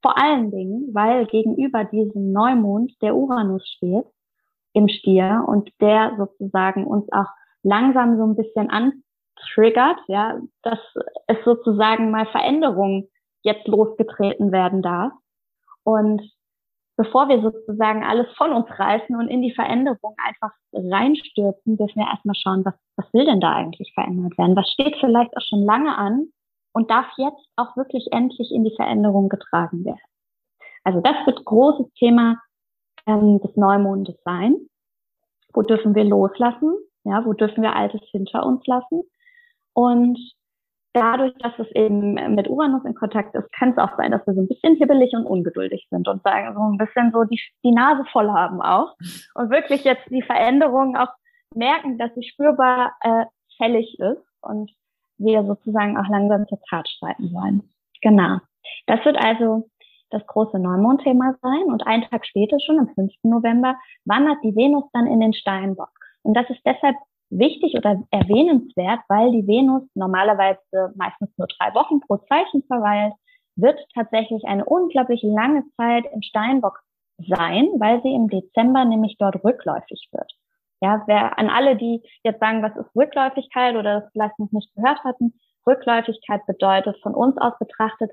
Vor 0.00 0.16
allen 0.16 0.52
Dingen, 0.52 0.90
weil 0.94 1.26
gegenüber 1.26 1.82
diesem 1.82 2.30
Neumond 2.30 2.92
der 3.02 3.16
Uranus 3.16 3.66
steht 3.66 4.04
im 4.74 4.88
Stier 4.88 5.44
und 5.48 5.72
der 5.80 6.14
sozusagen 6.16 6.86
uns 6.86 7.10
auch 7.10 7.32
langsam 7.64 8.16
so 8.16 8.22
ein 8.22 8.36
bisschen 8.36 8.70
antriggert, 8.70 9.98
ja, 10.06 10.38
dass 10.62 10.78
es 11.26 11.38
sozusagen 11.44 12.12
mal 12.12 12.26
Veränderungen 12.26 13.08
jetzt 13.42 13.66
losgetreten 13.66 14.52
werden 14.52 14.82
darf. 14.82 15.10
Und 15.82 16.22
bevor 16.98 17.28
wir 17.28 17.40
sozusagen 17.40 18.04
alles 18.04 18.26
von 18.36 18.52
uns 18.52 18.66
reißen 18.68 19.16
und 19.16 19.28
in 19.28 19.40
die 19.40 19.54
Veränderung 19.54 20.14
einfach 20.18 20.50
reinstürzen, 20.72 21.78
dürfen 21.78 22.00
wir 22.00 22.08
erstmal 22.08 22.34
schauen, 22.34 22.64
was, 22.64 22.74
was 22.96 23.06
will 23.14 23.24
denn 23.24 23.40
da 23.40 23.52
eigentlich 23.52 23.92
verändert 23.94 24.36
werden? 24.36 24.56
Was 24.56 24.68
steht 24.70 24.96
vielleicht 25.00 25.34
auch 25.36 25.46
schon 25.48 25.62
lange 25.62 25.96
an 25.96 26.28
und 26.72 26.90
darf 26.90 27.06
jetzt 27.16 27.48
auch 27.56 27.76
wirklich 27.76 28.06
endlich 28.12 28.50
in 28.52 28.64
die 28.64 28.74
Veränderung 28.76 29.28
getragen 29.28 29.84
werden. 29.84 30.00
Also 30.84 31.00
das 31.00 31.16
wird 31.26 31.44
großes 31.44 31.92
Thema 31.94 32.40
ähm, 33.06 33.40
des 33.40 33.56
Neumondes 33.56 34.16
sein. 34.24 34.68
Wo 35.52 35.62
dürfen 35.62 35.94
wir 35.94 36.04
loslassen? 36.04 36.76
Ja, 37.04 37.24
wo 37.24 37.32
dürfen 37.32 37.62
wir 37.62 37.74
Altes 37.74 38.02
hinter 38.10 38.44
uns 38.44 38.66
lassen? 38.66 39.02
Und 39.72 40.18
dadurch, 40.92 41.34
dass 41.38 41.52
es 41.58 41.70
eben 41.74 42.14
mit 42.34 42.48
Uranus 42.48 42.84
in 42.84 42.94
Kontakt 42.94 43.34
ist, 43.34 43.52
kann 43.52 43.70
es 43.70 43.78
auch 43.78 43.96
sein, 43.96 44.10
dass 44.10 44.26
wir 44.26 44.34
so 44.34 44.40
ein 44.40 44.48
bisschen 44.48 44.76
hibbelig 44.76 45.12
und 45.14 45.26
ungeduldig 45.26 45.86
sind 45.90 46.08
und 46.08 46.22
sagen, 46.22 46.54
so 46.54 46.60
ein 46.60 46.78
bisschen 46.78 47.12
so 47.12 47.24
die, 47.24 47.40
die 47.64 47.72
Nase 47.72 48.04
voll 48.10 48.28
haben 48.30 48.60
auch 48.60 48.94
und 49.34 49.50
wirklich 49.50 49.84
jetzt 49.84 50.08
die 50.10 50.22
Veränderung 50.22 50.96
auch 50.96 51.10
merken, 51.54 51.98
dass 51.98 52.14
sie 52.14 52.24
spürbar 52.24 52.92
äh, 53.00 53.24
fällig 53.56 53.98
ist 53.98 54.24
und 54.40 54.70
wir 55.18 55.44
sozusagen 55.44 55.96
auch 55.98 56.08
langsam 56.08 56.46
zur 56.48 56.60
Tat 56.68 56.88
schreiten 56.88 57.32
wollen. 57.32 57.62
Genau. 58.02 58.38
Das 58.86 59.04
wird 59.04 59.16
also 59.18 59.68
das 60.10 60.26
große 60.26 60.58
Neumondthema 60.58 61.34
sein 61.42 61.64
und 61.64 61.86
einen 61.86 62.04
Tag 62.04 62.24
später, 62.26 62.58
schon 62.60 62.78
am 62.78 62.88
5. 62.94 63.12
November, 63.24 63.76
wandert 64.04 64.38
die 64.42 64.56
Venus 64.56 64.84
dann 64.92 65.06
in 65.06 65.20
den 65.20 65.34
Steinbock. 65.34 65.90
Und 66.22 66.34
das 66.34 66.48
ist 66.50 66.60
deshalb 66.64 66.96
wichtig 67.30 67.74
oder 67.76 68.02
erwähnenswert, 68.10 69.00
weil 69.08 69.32
die 69.32 69.46
Venus 69.46 69.82
normalerweise 69.94 70.92
meistens 70.96 71.30
nur 71.36 71.46
drei 71.46 71.74
Wochen 71.74 72.00
pro 72.00 72.16
Zeichen 72.28 72.62
verweilt, 72.64 73.14
wird 73.56 73.78
tatsächlich 73.94 74.44
eine 74.44 74.64
unglaublich 74.64 75.22
lange 75.22 75.64
Zeit 75.76 76.04
im 76.12 76.22
Steinbock 76.22 76.80
sein, 77.18 77.68
weil 77.78 78.00
sie 78.02 78.14
im 78.14 78.28
Dezember 78.28 78.84
nämlich 78.84 79.16
dort 79.18 79.42
rückläufig 79.44 80.08
wird. 80.12 80.30
Ja, 80.80 81.02
wer 81.06 81.38
an 81.38 81.50
alle, 81.50 81.76
die 81.76 82.02
jetzt 82.22 82.38
sagen, 82.38 82.62
was 82.62 82.76
ist 82.76 82.94
Rückläufigkeit 82.94 83.74
oder 83.74 84.00
das 84.00 84.12
vielleicht 84.12 84.38
noch 84.38 84.52
nicht 84.52 84.72
gehört 84.74 85.02
hatten, 85.02 85.34
Rückläufigkeit 85.66 86.46
bedeutet, 86.46 86.96
von 87.02 87.14
uns 87.14 87.36
aus 87.36 87.54
betrachtet, 87.58 88.12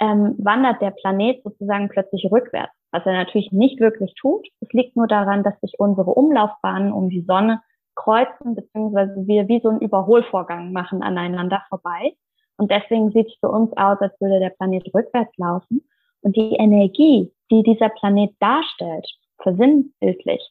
ähm, 0.00 0.34
wandert 0.38 0.80
der 0.80 0.90
Planet 0.90 1.42
sozusagen 1.42 1.88
plötzlich 1.88 2.26
rückwärts, 2.30 2.72
was 2.90 3.04
er 3.04 3.12
natürlich 3.12 3.52
nicht 3.52 3.80
wirklich 3.80 4.14
tut. 4.14 4.46
Es 4.60 4.72
liegt 4.72 4.96
nur 4.96 5.06
daran, 5.06 5.42
dass 5.42 5.58
sich 5.60 5.74
unsere 5.78 6.10
Umlaufbahnen 6.10 6.92
um 6.92 7.10
die 7.10 7.22
Sonne 7.22 7.60
kreuzen, 7.96 8.54
beziehungsweise 8.54 9.26
wir 9.26 9.48
wie 9.48 9.60
so 9.60 9.70
einen 9.70 9.80
Überholvorgang 9.80 10.72
machen 10.72 11.02
aneinander 11.02 11.62
vorbei. 11.68 12.14
Und 12.56 12.70
deswegen 12.70 13.10
sieht 13.10 13.26
es 13.26 13.34
für 13.40 13.50
uns 13.50 13.72
aus, 13.76 13.98
als 14.00 14.18
würde 14.20 14.38
der 14.38 14.50
Planet 14.50 14.88
rückwärts 14.94 15.36
laufen. 15.36 15.86
Und 16.22 16.36
die 16.36 16.54
Energie, 16.54 17.32
die 17.50 17.62
dieser 17.62 17.88
Planet 17.88 18.34
darstellt, 18.40 19.06
versinnbildlicht, 19.42 20.50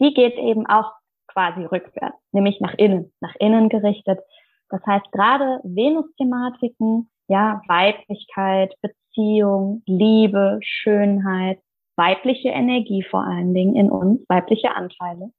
die 0.00 0.14
geht 0.14 0.36
eben 0.36 0.66
auch 0.66 0.92
quasi 1.28 1.64
rückwärts, 1.64 2.18
nämlich 2.32 2.60
nach 2.60 2.74
innen, 2.74 3.12
nach 3.20 3.34
innen 3.38 3.68
gerichtet. 3.68 4.20
Das 4.68 4.80
heißt, 4.86 5.10
gerade 5.12 5.60
Venus-Thematiken, 5.62 7.10
ja, 7.28 7.62
Weiblichkeit, 7.68 8.74
Beziehung, 8.82 9.82
Liebe, 9.86 10.58
Schönheit, 10.62 11.60
weibliche 11.96 12.48
Energie 12.48 13.02
vor 13.02 13.24
allen 13.24 13.54
Dingen 13.54 13.76
in 13.76 13.90
uns, 13.90 14.20
weibliche 14.28 14.74
Anteile. 14.74 15.30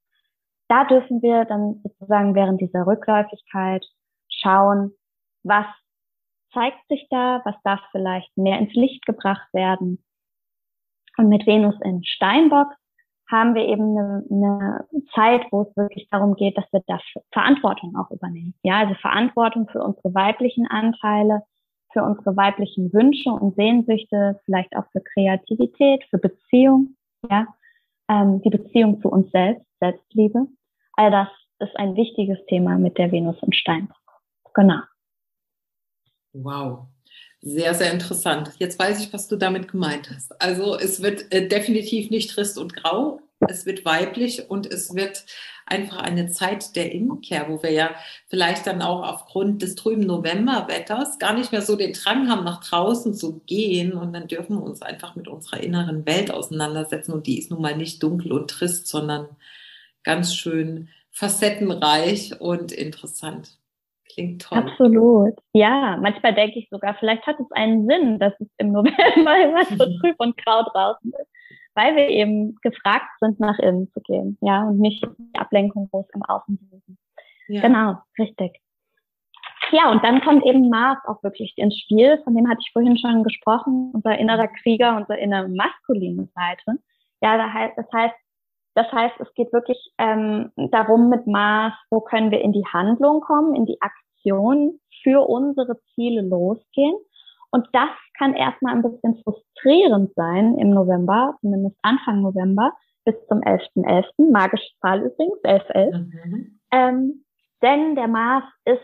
Da 0.67 0.85
dürfen 0.85 1.21
wir 1.21 1.45
dann 1.45 1.81
sozusagen 1.83 2.35
während 2.35 2.61
dieser 2.61 2.87
Rückläufigkeit 2.87 3.85
schauen, 4.29 4.91
was 5.43 5.65
zeigt 6.53 6.87
sich 6.87 7.05
da, 7.09 7.41
was 7.45 7.55
darf 7.63 7.81
vielleicht 7.91 8.35
mehr 8.37 8.57
ins 8.57 8.73
Licht 8.73 9.05
gebracht 9.05 9.47
werden. 9.53 10.03
Und 11.17 11.29
mit 11.29 11.45
Venus 11.45 11.75
in 11.81 12.03
Steinbock 12.03 12.67
haben 13.29 13.55
wir 13.55 13.65
eben 13.67 13.97
eine, 13.97 14.25
eine 14.29 14.87
Zeit, 15.13 15.45
wo 15.51 15.63
es 15.63 15.75
wirklich 15.75 16.07
darum 16.09 16.35
geht, 16.35 16.57
dass 16.57 16.71
wir 16.71 16.81
dafür 16.87 17.23
Verantwortung 17.31 17.95
auch 17.95 18.11
übernehmen. 18.11 18.53
Ja, 18.63 18.79
also 18.79 18.93
Verantwortung 18.95 19.67
für 19.69 19.83
unsere 19.83 20.13
weiblichen 20.13 20.67
Anteile, 20.67 21.43
für 21.91 22.03
unsere 22.03 22.35
weiblichen 22.35 22.93
Wünsche 22.93 23.29
und 23.29 23.55
Sehnsüchte, 23.55 24.39
vielleicht 24.45 24.75
auch 24.75 24.85
für 24.91 25.01
Kreativität, 25.01 26.03
für 26.09 26.17
Beziehung, 26.17 26.95
ja, 27.29 27.47
ähm, 28.09 28.41
die 28.41 28.49
Beziehung 28.49 29.01
zu 29.01 29.09
uns 29.09 29.31
selbst, 29.31 29.65
Selbstliebe. 29.79 30.47
All 30.93 31.11
das 31.11 31.27
ist 31.59 31.75
ein 31.77 31.95
wichtiges 31.95 32.37
Thema 32.47 32.77
mit 32.77 32.97
der 32.97 33.11
Venus 33.11 33.37
in 33.41 33.53
Steinbock. 33.53 33.97
Genau. 34.53 34.81
Wow. 36.33 36.87
Sehr, 37.41 37.73
sehr 37.75 37.91
interessant. 37.91 38.51
Jetzt 38.57 38.79
weiß 38.79 38.99
ich, 39.01 39.13
was 39.13 39.27
du 39.27 39.35
damit 39.35 39.71
gemeint 39.71 40.09
hast. 40.09 40.41
Also 40.41 40.75
es 40.77 41.01
wird 41.01 41.31
äh, 41.31 41.47
definitiv 41.47 42.09
nicht 42.09 42.31
trist 42.31 42.57
und 42.57 42.73
grau, 42.73 43.19
es 43.39 43.65
wird 43.65 43.85
weiblich 43.85 44.49
und 44.49 44.65
es 44.65 44.95
wird 44.95 45.25
einfach 45.65 45.97
eine 45.97 46.29
Zeit 46.29 46.75
der 46.75 46.91
Innenkehr, 46.91 47.49
wo 47.49 47.61
wir 47.63 47.71
ja 47.71 47.91
vielleicht 48.27 48.67
dann 48.67 48.81
auch 48.81 49.03
aufgrund 49.03 49.61
des 49.61 49.75
trüben 49.75 50.03
Novemberwetters 50.03 51.19
gar 51.19 51.33
nicht 51.33 51.51
mehr 51.51 51.61
so 51.61 51.75
den 51.75 51.93
Drang 51.93 52.29
haben, 52.29 52.43
nach 52.43 52.63
draußen 52.63 53.13
zu 53.13 53.41
gehen 53.45 53.93
und 53.93 54.13
dann 54.13 54.27
dürfen 54.27 54.57
wir 54.57 54.63
uns 54.63 54.81
einfach 54.81 55.15
mit 55.15 55.27
unserer 55.27 55.61
inneren 55.61 56.05
Welt 56.05 56.31
auseinandersetzen 56.31 57.13
und 57.13 57.27
die 57.27 57.39
ist 57.39 57.51
nun 57.51 57.61
mal 57.61 57.75
nicht 57.75 58.01
dunkel 58.03 58.31
und 58.31 58.49
trist, 58.49 58.87
sondern 58.87 59.27
ganz 60.03 60.35
schön 60.35 60.89
facettenreich 61.11 62.39
und 62.39 62.71
interessant. 62.71 63.57
Klingt 64.13 64.43
toll. 64.43 64.59
Absolut. 64.59 65.33
Ja, 65.53 65.97
manchmal 66.01 66.33
denke 66.35 66.59
ich 66.59 66.69
sogar, 66.69 66.95
vielleicht 66.99 67.25
hat 67.25 67.37
es 67.39 67.51
einen 67.51 67.87
Sinn, 67.87 68.19
dass 68.19 68.33
es 68.39 68.47
im 68.57 68.71
November 68.71 68.95
immer 69.43 69.65
so 69.65 69.99
trüb 70.01 70.15
und 70.19 70.37
grau 70.37 70.63
draußen 70.71 71.11
ist, 71.11 71.34
weil 71.75 71.95
wir 71.95 72.09
eben 72.09 72.55
gefragt 72.61 73.09
sind, 73.19 73.39
nach 73.39 73.59
innen 73.59 73.89
zu 73.91 74.01
gehen, 74.01 74.37
ja, 74.41 74.63
und 74.63 74.79
nicht 74.79 75.03
die 75.03 75.39
Ablenkung 75.39 75.89
groß 75.91 76.07
im 76.13 76.23
Außen 76.23 76.57
suchen. 76.71 76.97
Ja. 77.47 77.61
Genau, 77.61 77.97
richtig. 78.17 78.59
Ja, 79.71 79.91
und 79.91 80.03
dann 80.03 80.21
kommt 80.21 80.45
eben 80.45 80.69
Mars 80.69 80.99
auch 81.05 81.21
wirklich 81.23 81.53
ins 81.57 81.77
Spiel, 81.77 82.21
von 82.23 82.35
dem 82.35 82.47
hatte 82.47 82.61
ich 82.61 82.71
vorhin 82.71 82.97
schon 82.97 83.23
gesprochen, 83.23 83.91
unser 83.93 84.17
innerer 84.17 84.47
Krieger, 84.47 84.95
unsere 84.95 85.19
innere 85.19 85.49
maskuline 85.49 86.27
Seite. 86.33 86.79
Ja, 87.21 87.37
das 87.75 87.91
heißt, 87.91 88.15
das 88.75 88.91
heißt, 88.91 89.15
es 89.19 89.33
geht 89.33 89.51
wirklich 89.53 89.77
ähm, 89.97 90.51
darum 90.55 91.09
mit 91.09 91.25
Mars, 91.27 91.73
wo 91.89 92.01
können 92.01 92.29
wir 92.29 92.41
in 92.41 92.51
die 92.51 92.65
Handlung 92.71 93.21
kommen, 93.21 93.55
in 93.55 93.65
die 93.65 93.81
Aktion 93.81 94.79
für 95.01 95.27
unsere 95.27 95.79
Ziele 95.93 96.21
losgehen. 96.21 96.95
Und 97.51 97.67
das 97.73 97.89
kann 98.17 98.33
erstmal 98.33 98.75
ein 98.75 98.81
bisschen 98.81 99.21
frustrierend 99.23 100.13
sein 100.15 100.57
im 100.57 100.71
November, 100.71 101.35
zumindest 101.41 101.77
Anfang 101.81 102.21
November 102.21 102.73
bis 103.05 103.15
zum 103.27 103.39
11.11., 103.41 103.85
.11., 104.17 104.31
magische 104.31 104.69
Zahl 104.81 105.01
übrigens, 105.01 105.39
11.11. 105.43 105.97
Mhm. 105.97 106.59
Ähm, 106.71 107.25
denn 107.61 107.95
der 107.95 108.07
Mars 108.07 108.43
ist 108.65 108.83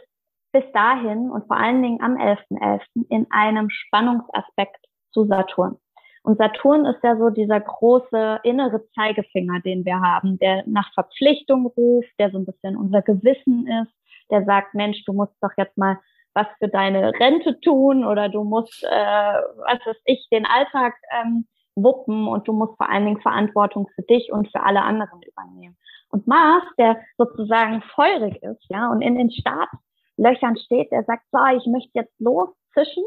bis 0.52 0.64
dahin 0.74 1.32
und 1.32 1.48
vor 1.48 1.58
allen 1.58 1.82
Dingen 1.82 2.02
am 2.02 2.16
11.11. 2.16 2.40
.11. 2.60 2.82
in 3.10 3.28
einem 3.32 3.70
Spannungsaspekt 3.70 4.86
zu 5.12 5.26
Saturn. 5.26 5.78
Und 6.24 6.38
Saturn 6.38 6.86
ist 6.86 7.04
ja 7.04 7.18
so 7.18 7.30
dieser 7.30 7.60
große 7.60 8.42
innere 8.44 8.88
Zeigefinger, 8.94 9.60
den 9.62 9.86
wir 9.86 10.00
haben, 10.00 10.38
der 10.38 10.64
nach 10.68 10.94
Verpflichtung 10.94 11.66
ruft, 11.66 12.12
der 12.20 12.30
so 12.30 12.38
ein 12.38 12.46
bisschen 12.46 12.78
unser 12.78 13.02
Gewissen 13.02 13.68
ist, 13.68 13.92
der 14.30 14.46
sagt, 14.46 14.76
Mensch, 14.76 15.04
du 15.06 15.14
musst 15.14 15.34
doch 15.42 15.52
jetzt 15.58 15.78
mal 15.78 16.00
was 16.34 16.48
für 16.60 16.68
deine 16.68 17.12
Rente 17.20 17.60
tun 17.62 18.06
oder 18.06 18.30
du 18.30 18.44
musst, 18.44 18.84
äh, 18.84 18.88
was 18.88 19.86
weiß 19.86 19.98
ich, 20.06 20.28
den 20.32 20.46
Alltag 20.46 20.94
ähm, 21.12 21.48
wuppen 21.76 22.28
und 22.28 22.48
du 22.48 22.54
musst 22.54 22.78
vor 22.78 22.90
allen 22.90 23.06
Dingen 23.06 23.22
Verantwortung 23.22 23.90
für 23.96 24.04
dich 24.04 24.32
und 24.32 24.50
für 24.52 24.64
alle 24.64 24.82
anderen 24.82 25.22
übernehmen. 25.22 25.78
Und 26.10 26.28
Mars, 26.28 26.64
der 26.78 27.00
sozusagen 27.18 27.82
feurig 27.96 28.42
ist, 28.44 28.66
ja, 28.70 28.90
und 28.92 29.02
in 29.02 29.16
den 29.16 29.32
Startlöchern 29.32 30.58
steht, 30.58 30.92
der 30.92 31.04
sagt, 31.04 31.24
so, 31.32 31.40
ich 31.58 31.66
möchte 31.68 31.92
jetzt 31.94 32.20
loszischen 32.20 33.04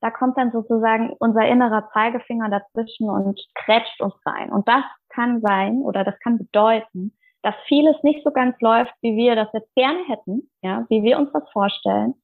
da 0.00 0.10
kommt 0.10 0.38
dann 0.38 0.50
sozusagen 0.50 1.14
unser 1.18 1.46
innerer 1.46 1.90
Zeigefinger 1.92 2.48
dazwischen 2.48 3.10
und 3.10 3.38
krätscht 3.54 4.00
uns 4.00 4.14
rein. 4.24 4.50
Und 4.50 4.66
das 4.66 4.84
kann 5.10 5.40
sein 5.40 5.82
oder 5.82 6.04
das 6.04 6.18
kann 6.20 6.38
bedeuten, 6.38 7.16
dass 7.42 7.54
vieles 7.66 7.96
nicht 8.02 8.24
so 8.24 8.30
ganz 8.30 8.58
läuft, 8.60 8.92
wie 9.02 9.16
wir 9.16 9.36
das 9.36 9.48
jetzt 9.52 9.74
gerne 9.74 10.02
hätten, 10.06 10.50
ja, 10.62 10.86
wie 10.88 11.02
wir 11.02 11.18
uns 11.18 11.30
das 11.32 11.48
vorstellen, 11.52 12.14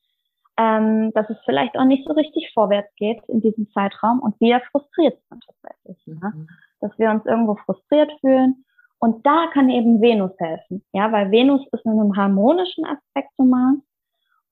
ähm, 0.59 1.13
dass 1.15 1.29
es 1.29 1.37
vielleicht 1.45 1.77
auch 1.77 1.85
nicht 1.85 2.07
so 2.07 2.15
richtig 2.15 2.51
vorwärts 2.55 2.95
geht 2.97 3.23
in 3.29 3.41
diesem 3.41 3.71
Zeitraum 3.73 4.21
und 4.21 4.39
wir 4.41 4.61
frustriert 4.71 5.19
sind 5.29 5.45
tatsächlich, 5.45 6.07
mhm. 6.07 6.21
ja? 6.23 6.33
dass 6.81 6.99
wir 6.99 7.11
uns 7.11 7.27
irgendwo 7.27 7.57
frustriert 7.57 8.11
fühlen. 8.21 8.65
Und 8.99 9.27
da 9.27 9.49
kann 9.53 9.69
eben 9.69 10.01
Venus 10.01 10.33
helfen, 10.39 10.83
ja, 10.93 11.13
weil 11.13 11.31
Venus 11.31 11.61
ist 11.73 11.85
in 11.85 11.93
einem 11.93 12.17
harmonischen 12.17 12.87
Aspekt 12.87 13.29
zu 13.37 13.45
Mars 13.45 13.77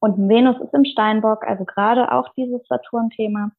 und 0.01 0.29
Venus 0.29 0.61
ist 0.61 0.75
im 0.75 0.85
Steinbock, 0.85 1.47
also 1.47 1.65
gerade 1.65 2.13
auch 2.13 2.29
dieses 2.37 2.61
Saturn-Thema. 2.69 3.53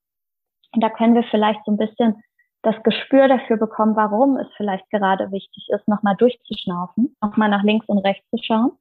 Und 0.73 0.83
da 0.83 0.89
können 0.89 1.15
wir 1.15 1.23
vielleicht 1.23 1.65
so 1.65 1.71
ein 1.71 1.77
bisschen 1.77 2.21
das 2.61 2.75
Gespür 2.83 3.27
dafür 3.27 3.57
bekommen, 3.57 3.95
warum 3.95 4.37
es 4.37 4.47
vielleicht 4.57 4.87
gerade 4.91 5.31
wichtig 5.31 5.67
ist, 5.69 5.87
nochmal 5.87 6.15
durchzuschnaufen, 6.17 7.15
nochmal 7.21 7.49
nach 7.49 7.63
links 7.63 7.87
und 7.87 7.99
rechts 7.99 8.27
zu 8.29 8.37
schauen. 8.41 8.71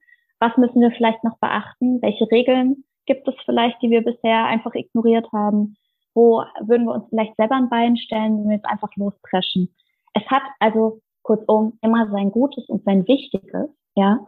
Was 0.40 0.56
müssen 0.58 0.82
wir 0.82 0.90
vielleicht 0.90 1.24
noch 1.24 1.38
beachten? 1.38 2.02
Welche 2.02 2.30
Regeln 2.30 2.84
gibt 3.06 3.26
es 3.28 3.34
vielleicht, 3.44 3.80
die 3.82 3.90
wir 3.90 4.02
bisher 4.02 4.44
einfach 4.44 4.74
ignoriert 4.74 5.30
haben? 5.32 5.76
Wo 6.14 6.44
würden 6.60 6.86
wir 6.86 6.94
uns 6.94 7.08
vielleicht 7.08 7.36
selber 7.36 7.56
ein 7.56 7.68
Bein 7.68 7.96
stellen, 7.96 8.38
wenn 8.38 8.48
wir 8.48 8.56
jetzt 8.56 8.68
einfach 8.68 8.90
lospreschen? 8.96 9.74
Es 10.14 10.24
hat 10.30 10.42
also 10.60 11.00
kurzum 11.22 11.78
immer 11.82 12.08
sein 12.10 12.30
Gutes 12.30 12.68
und 12.68 12.84
sein 12.84 13.06
Wichtiges, 13.08 13.70
ja. 13.94 14.18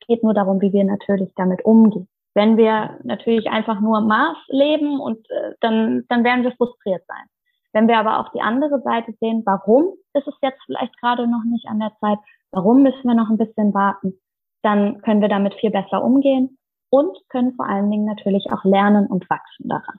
Es 0.00 0.06
geht 0.08 0.22
nur 0.22 0.34
darum, 0.34 0.60
wie 0.60 0.72
wir 0.72 0.84
natürlich 0.84 1.32
damit 1.36 1.64
umgehen. 1.64 2.08
Wenn 2.34 2.56
wir 2.56 2.98
natürlich 3.02 3.48
einfach 3.48 3.80
nur 3.80 4.00
Mars 4.02 4.36
leben 4.48 5.00
und 5.00 5.18
äh, 5.30 5.54
dann, 5.60 6.04
dann 6.08 6.22
werden 6.22 6.44
wir 6.44 6.52
frustriert 6.52 7.02
sein. 7.06 7.24
Wenn 7.72 7.88
wir 7.88 7.98
aber 7.98 8.20
auch 8.20 8.30
die 8.32 8.40
andere 8.40 8.80
Seite 8.82 9.12
sehen, 9.20 9.42
warum 9.46 9.94
ist 10.12 10.26
es 10.26 10.34
jetzt 10.42 10.60
vielleicht 10.66 10.98
gerade 11.00 11.26
noch 11.26 11.44
nicht 11.44 11.66
an 11.66 11.78
der 11.78 11.92
Zeit, 12.00 12.18
warum 12.50 12.82
müssen 12.82 13.04
wir 13.04 13.14
noch 13.14 13.30
ein 13.30 13.38
bisschen 13.38 13.72
warten, 13.74 14.20
dann 14.62 15.00
können 15.02 15.20
wir 15.20 15.28
damit 15.28 15.54
viel 15.54 15.70
besser 15.70 16.02
umgehen 16.02 16.58
und 16.96 17.18
können 17.28 17.54
vor 17.54 17.66
allen 17.66 17.90
Dingen 17.90 18.06
natürlich 18.06 18.46
auch 18.50 18.64
lernen 18.64 19.06
und 19.06 19.28
wachsen 19.28 19.68
daran. 19.68 19.98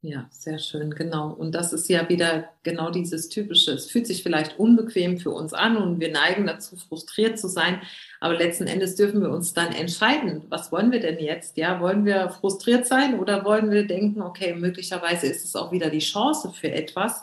Ja, 0.00 0.26
sehr 0.30 0.60
schön, 0.60 0.92
genau. 0.92 1.32
Und 1.32 1.56
das 1.56 1.72
ist 1.72 1.88
ja 1.88 2.08
wieder 2.08 2.50
genau 2.62 2.90
dieses 2.90 3.28
Typische. 3.28 3.72
Es 3.72 3.90
fühlt 3.90 4.06
sich 4.06 4.22
vielleicht 4.22 4.56
unbequem 4.56 5.18
für 5.18 5.30
uns 5.30 5.52
an 5.52 5.76
und 5.76 5.98
wir 5.98 6.12
neigen 6.12 6.46
dazu, 6.46 6.76
frustriert 6.76 7.36
zu 7.36 7.48
sein. 7.48 7.80
Aber 8.20 8.34
letzten 8.34 8.68
Endes 8.68 8.94
dürfen 8.94 9.20
wir 9.20 9.30
uns 9.30 9.54
dann 9.54 9.72
entscheiden, 9.72 10.44
was 10.50 10.70
wollen 10.70 10.92
wir 10.92 11.00
denn 11.00 11.18
jetzt? 11.18 11.56
Ja, 11.56 11.80
wollen 11.80 12.04
wir 12.04 12.30
frustriert 12.30 12.86
sein 12.86 13.18
oder 13.18 13.44
wollen 13.44 13.72
wir 13.72 13.88
denken, 13.88 14.22
okay, 14.22 14.54
möglicherweise 14.54 15.26
ist 15.26 15.44
es 15.44 15.56
auch 15.56 15.72
wieder 15.72 15.90
die 15.90 15.98
Chance 15.98 16.52
für 16.52 16.70
etwas. 16.70 17.22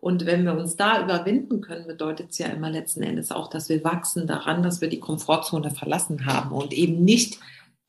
Und 0.00 0.26
wenn 0.26 0.44
wir 0.44 0.54
uns 0.54 0.74
da 0.74 1.04
überwinden 1.04 1.60
können, 1.60 1.86
bedeutet 1.86 2.30
es 2.30 2.38
ja 2.38 2.48
immer 2.48 2.70
letzten 2.70 3.04
Endes 3.04 3.30
auch, 3.30 3.48
dass 3.48 3.68
wir 3.68 3.84
wachsen 3.84 4.26
daran, 4.26 4.64
dass 4.64 4.80
wir 4.80 4.88
die 4.88 5.00
Komfortzone 5.00 5.70
verlassen 5.70 6.26
haben 6.26 6.50
und 6.50 6.72
eben 6.72 7.04
nicht 7.04 7.38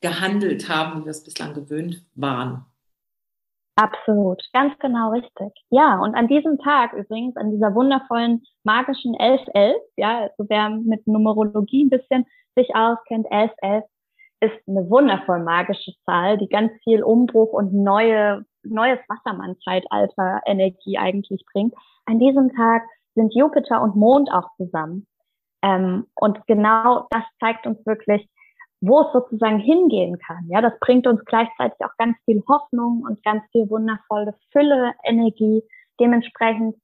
gehandelt 0.02 0.70
haben, 0.70 1.02
wie 1.02 1.06
wir 1.06 1.12
es 1.12 1.24
bislang 1.24 1.54
gewöhnt 1.54 2.06
waren. 2.16 2.66
Absolut, 3.76 4.42
ganz 4.54 4.74
genau 4.80 5.12
richtig. 5.12 5.54
Ja, 5.70 6.00
und 6.00 6.16
an 6.16 6.28
diesem 6.28 6.58
Tag 6.58 6.94
übrigens, 6.94 7.38
an 7.38 7.52
dieser 7.52 7.76
wundervollen 7.76 8.44
magischen 8.64 9.16
1111, 9.20 9.76
ja, 9.98 10.20
also 10.22 10.46
wer 10.50 10.70
mit 10.70 11.06
Numerologie 11.06 11.86
ein 11.86 11.92
bisschen 11.92 12.26
sich 12.56 12.76
auskennt, 12.76 13.28
1111, 13.32 13.84
ist 14.40 14.68
eine 14.68 14.90
wundervoll 14.90 15.44
magische 15.44 15.94
Zahl, 16.06 16.40
die 16.40 16.48
ganz 16.48 16.72
viel 16.84 17.04
Umbruch 17.04 17.54
und 17.54 17.74
neue, 17.74 18.46
neues 18.64 19.00
Wassermann-Zeitalter 19.08 20.42
Energie 20.46 20.98
eigentlich 20.98 21.44
bringt. 21.52 21.74
An 22.06 22.20
diesem 22.20 22.56
Tag 22.56 22.84
sind 23.14 23.34
Jupiter 23.36 23.82
und 23.82 23.96
Mond 23.96 24.32
auch 24.32 24.50
zusammen. 24.58 25.06
Ähm, 25.64 26.08
und 26.16 26.46
genau 26.48 27.08
das 27.10 27.24
zeigt 27.40 27.66
uns 27.66 27.84
wirklich, 27.86 28.28
wo 28.82 29.02
es 29.02 29.14
sozusagen 29.14 29.60
hingehen 29.60 30.20
kann. 30.20 30.46
Ja, 30.48 30.62
das 30.62 30.74
bringt 30.80 31.08
uns 31.08 31.24
gleichzeitig 31.26 31.78
auch 31.84 31.96
ganz 31.98 32.18
viel 32.26 32.44
Hoffnung 32.48 33.04
und 33.08 33.24
ganz 33.24 33.44
viel 33.52 33.70
wundervolle 33.70 34.36
Fülle, 34.52 34.94
Energie. 35.04 35.64
Dementsprechend, 36.00 36.76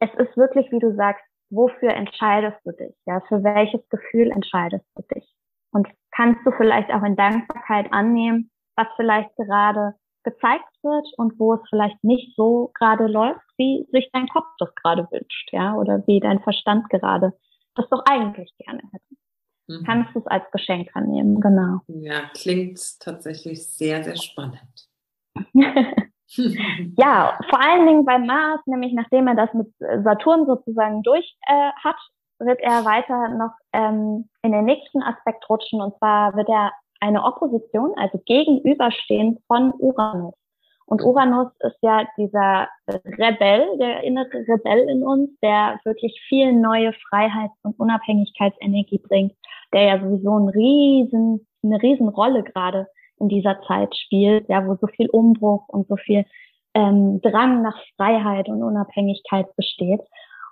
es 0.00 0.10
ist 0.14 0.36
wirklich, 0.36 0.70
wie 0.72 0.80
du 0.80 0.94
sagst, 0.94 1.24
wofür 1.50 1.90
entscheidest 1.90 2.58
du 2.64 2.72
dich? 2.72 2.94
Ja, 3.06 3.20
für 3.28 3.42
welches 3.42 3.88
Gefühl 3.88 4.30
entscheidest 4.30 4.84
du 4.96 5.02
dich? 5.14 5.28
Und 5.72 5.86
kannst 6.10 6.44
du 6.44 6.50
vielleicht 6.52 6.90
auch 6.90 7.02
in 7.02 7.16
Dankbarkeit 7.16 7.92
annehmen, 7.92 8.50
was 8.76 8.88
vielleicht 8.96 9.34
gerade 9.36 9.94
gezeigt 10.24 10.68
wird 10.82 11.06
und 11.16 11.38
wo 11.38 11.54
es 11.54 11.60
vielleicht 11.70 12.02
nicht 12.02 12.34
so 12.36 12.70
gerade 12.74 13.06
läuft, 13.06 13.40
wie 13.56 13.86
sich 13.92 14.10
dein 14.12 14.28
Kopf 14.28 14.46
das 14.58 14.74
gerade 14.74 15.06
wünscht, 15.10 15.52
ja, 15.52 15.74
oder 15.74 16.02
wie 16.06 16.20
dein 16.20 16.40
Verstand 16.40 16.88
gerade 16.90 17.32
das 17.74 17.88
doch 17.88 18.02
eigentlich 18.10 18.52
gerne 18.58 18.82
hätte. 18.92 19.27
Mhm. 19.68 19.84
Kannst 19.84 20.14
du 20.14 20.20
es 20.20 20.26
als 20.26 20.44
Geschenk 20.50 20.90
annehmen, 20.94 21.40
genau. 21.40 21.80
Ja, 21.88 22.30
klingt 22.34 23.00
tatsächlich 23.00 23.66
sehr, 23.66 24.02
sehr 24.02 24.16
spannend. 24.16 24.88
ja, 26.96 27.38
vor 27.48 27.60
allen 27.60 27.86
Dingen 27.86 28.04
bei 28.04 28.18
Mars, 28.18 28.60
nämlich 28.66 28.92
nachdem 28.94 29.28
er 29.28 29.34
das 29.34 29.52
mit 29.52 29.72
Saturn 29.78 30.46
sozusagen 30.46 31.02
durch 31.02 31.36
äh, 31.46 31.70
hat, 31.84 31.96
wird 32.40 32.60
er 32.60 32.84
weiter 32.84 33.28
noch 33.30 33.52
ähm, 33.72 34.28
in 34.42 34.52
den 34.52 34.64
nächsten 34.64 35.02
Aspekt 35.02 35.48
rutschen 35.50 35.80
und 35.80 35.96
zwar 35.98 36.34
wird 36.36 36.48
er 36.48 36.72
eine 37.00 37.24
Opposition, 37.24 37.92
also 37.96 38.18
gegenüberstehend 38.24 39.40
von 39.46 39.72
Uranus. 39.78 40.34
Und 40.86 41.02
Uranus 41.02 41.52
ist 41.60 41.76
ja 41.82 42.06
dieser 42.16 42.68
Rebell, 42.88 43.76
der 43.78 44.02
innere 44.04 44.32
Rebell 44.48 44.88
in 44.88 45.02
uns, 45.02 45.30
der 45.42 45.78
wirklich 45.84 46.18
viel 46.28 46.54
neue 46.54 46.94
Freiheits- 47.10 47.62
und 47.62 47.78
Unabhängigkeitsenergie 47.78 48.98
bringt, 48.98 49.34
der 49.72 49.82
ja 49.82 50.00
sowieso 50.00 50.38
ein 50.38 50.48
riesen, 50.48 51.46
eine 51.62 51.82
riesen 51.82 52.08
Rolle 52.08 52.42
gerade 52.42 52.86
in 53.20 53.28
dieser 53.28 53.60
Zeit 53.66 53.94
spielt, 53.96 54.48
ja, 54.48 54.66
wo 54.66 54.76
so 54.76 54.86
viel 54.86 55.08
Umbruch 55.10 55.68
und 55.68 55.88
so 55.88 55.96
viel 55.96 56.24
ähm, 56.74 57.20
Drang 57.20 57.62
nach 57.62 57.76
Freiheit 57.96 58.48
und 58.48 58.62
Unabhängigkeit 58.62 59.54
besteht. 59.56 60.00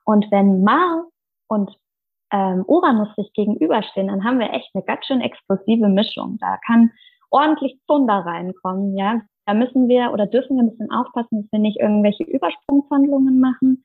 Und 0.04 0.26
wenn 0.30 0.62
Mars 0.62 1.06
und 1.48 1.70
ähm, 2.32 2.64
Uranus 2.66 3.14
sich 3.16 3.32
gegenüberstehen, 3.32 4.08
dann 4.08 4.24
haben 4.24 4.40
wir 4.40 4.52
echt 4.52 4.70
eine 4.74 4.84
ganz 4.84 5.06
schön 5.06 5.20
explosive 5.20 5.88
Mischung. 5.88 6.38
Da 6.40 6.58
kann 6.66 6.90
ordentlich 7.30 7.78
Zunder 7.86 8.24
reinkommen, 8.24 8.96
ja. 8.96 9.20
Da 9.46 9.54
müssen 9.54 9.86
wir 9.88 10.12
oder 10.12 10.26
dürfen 10.26 10.56
wir 10.56 10.64
ein 10.64 10.70
bisschen 10.70 10.90
aufpassen, 10.90 11.42
dass 11.42 11.52
wir 11.52 11.60
nicht 11.60 11.78
irgendwelche 11.78 12.24
Übersprungshandlungen 12.24 13.38
machen. 13.38 13.84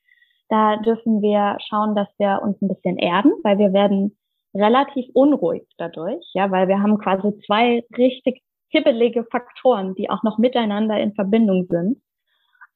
Da 0.50 0.78
dürfen 0.78 1.22
wir 1.22 1.58
schauen, 1.70 1.96
dass 1.96 2.08
wir 2.18 2.42
uns 2.42 2.60
ein 2.62 2.68
bisschen 2.68 2.98
erden, 2.98 3.32
weil 3.44 3.60
wir 3.60 3.72
werden 3.72 4.18
relativ 4.54 5.06
unruhig 5.14 5.64
dadurch, 5.78 6.26
ja, 6.34 6.52
weil 6.52 6.68
wir 6.68 6.82
haben 6.82 6.98
quasi 6.98 7.38
zwei 7.46 7.84
richtig 7.98 8.42
hibbelige 8.70 9.26
Faktoren, 9.26 9.96
die 9.96 10.10
auch 10.10 10.24
noch 10.24 10.38
miteinander 10.38 11.00
in 11.00 11.14
Verbindung 11.14 11.68
sind. 11.70 12.02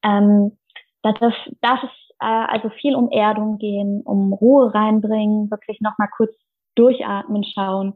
Ähm, 0.02 0.56
da 1.02 1.12
darf, 1.12 1.34
darf 1.60 1.82
es 1.82 1.90
äh, 2.20 2.26
also 2.26 2.70
viel 2.70 2.94
um 2.94 3.10
Erdung 3.10 3.58
gehen, 3.58 4.02
um 4.02 4.32
Ruhe 4.32 4.74
reinbringen, 4.74 5.50
wirklich 5.50 5.80
nochmal 5.80 6.08
kurz 6.16 6.32
durchatmen, 6.74 7.44
schauen, 7.44 7.94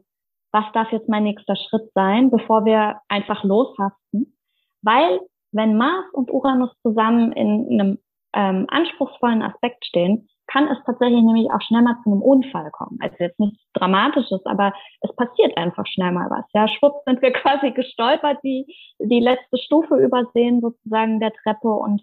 was 0.51 0.65
darf 0.73 0.91
jetzt 0.91 1.09
mein 1.09 1.23
nächster 1.23 1.55
Schritt 1.55 1.91
sein, 1.93 2.29
bevor 2.29 2.65
wir 2.65 2.99
einfach 3.07 3.43
loshaften. 3.43 4.35
Weil 4.81 5.19
wenn 5.51 5.77
Mars 5.77 6.05
und 6.13 6.31
Uranus 6.31 6.71
zusammen 6.81 7.31
in 7.33 7.79
einem 7.79 7.99
ähm, 8.33 8.65
anspruchsvollen 8.69 9.41
Aspekt 9.41 9.85
stehen, 9.85 10.27
kann 10.51 10.67
es 10.67 10.77
tatsächlich 10.85 11.21
nämlich 11.21 11.49
auch 11.51 11.61
schnell 11.61 11.81
mal 11.81 11.97
zu 12.03 12.11
einem 12.11 12.21
Unfall 12.21 12.69
kommen. 12.71 12.97
Also 13.01 13.15
jetzt 13.19 13.39
nichts 13.39 13.59
Dramatisches, 13.73 14.45
aber 14.45 14.73
es 15.01 15.15
passiert 15.15 15.55
einfach 15.57 15.85
schnell 15.87 16.11
mal 16.11 16.29
was. 16.29 16.45
Ja, 16.53 16.67
schwupps 16.67 17.03
sind 17.05 17.21
wir 17.21 17.31
quasi 17.33 17.71
gestolpert, 17.71 18.39
die, 18.43 18.65
die 18.99 19.19
letzte 19.19 19.57
Stufe 19.57 19.95
übersehen 19.95 20.61
sozusagen 20.61 21.19
der 21.19 21.31
Treppe 21.43 21.69
und 21.69 22.01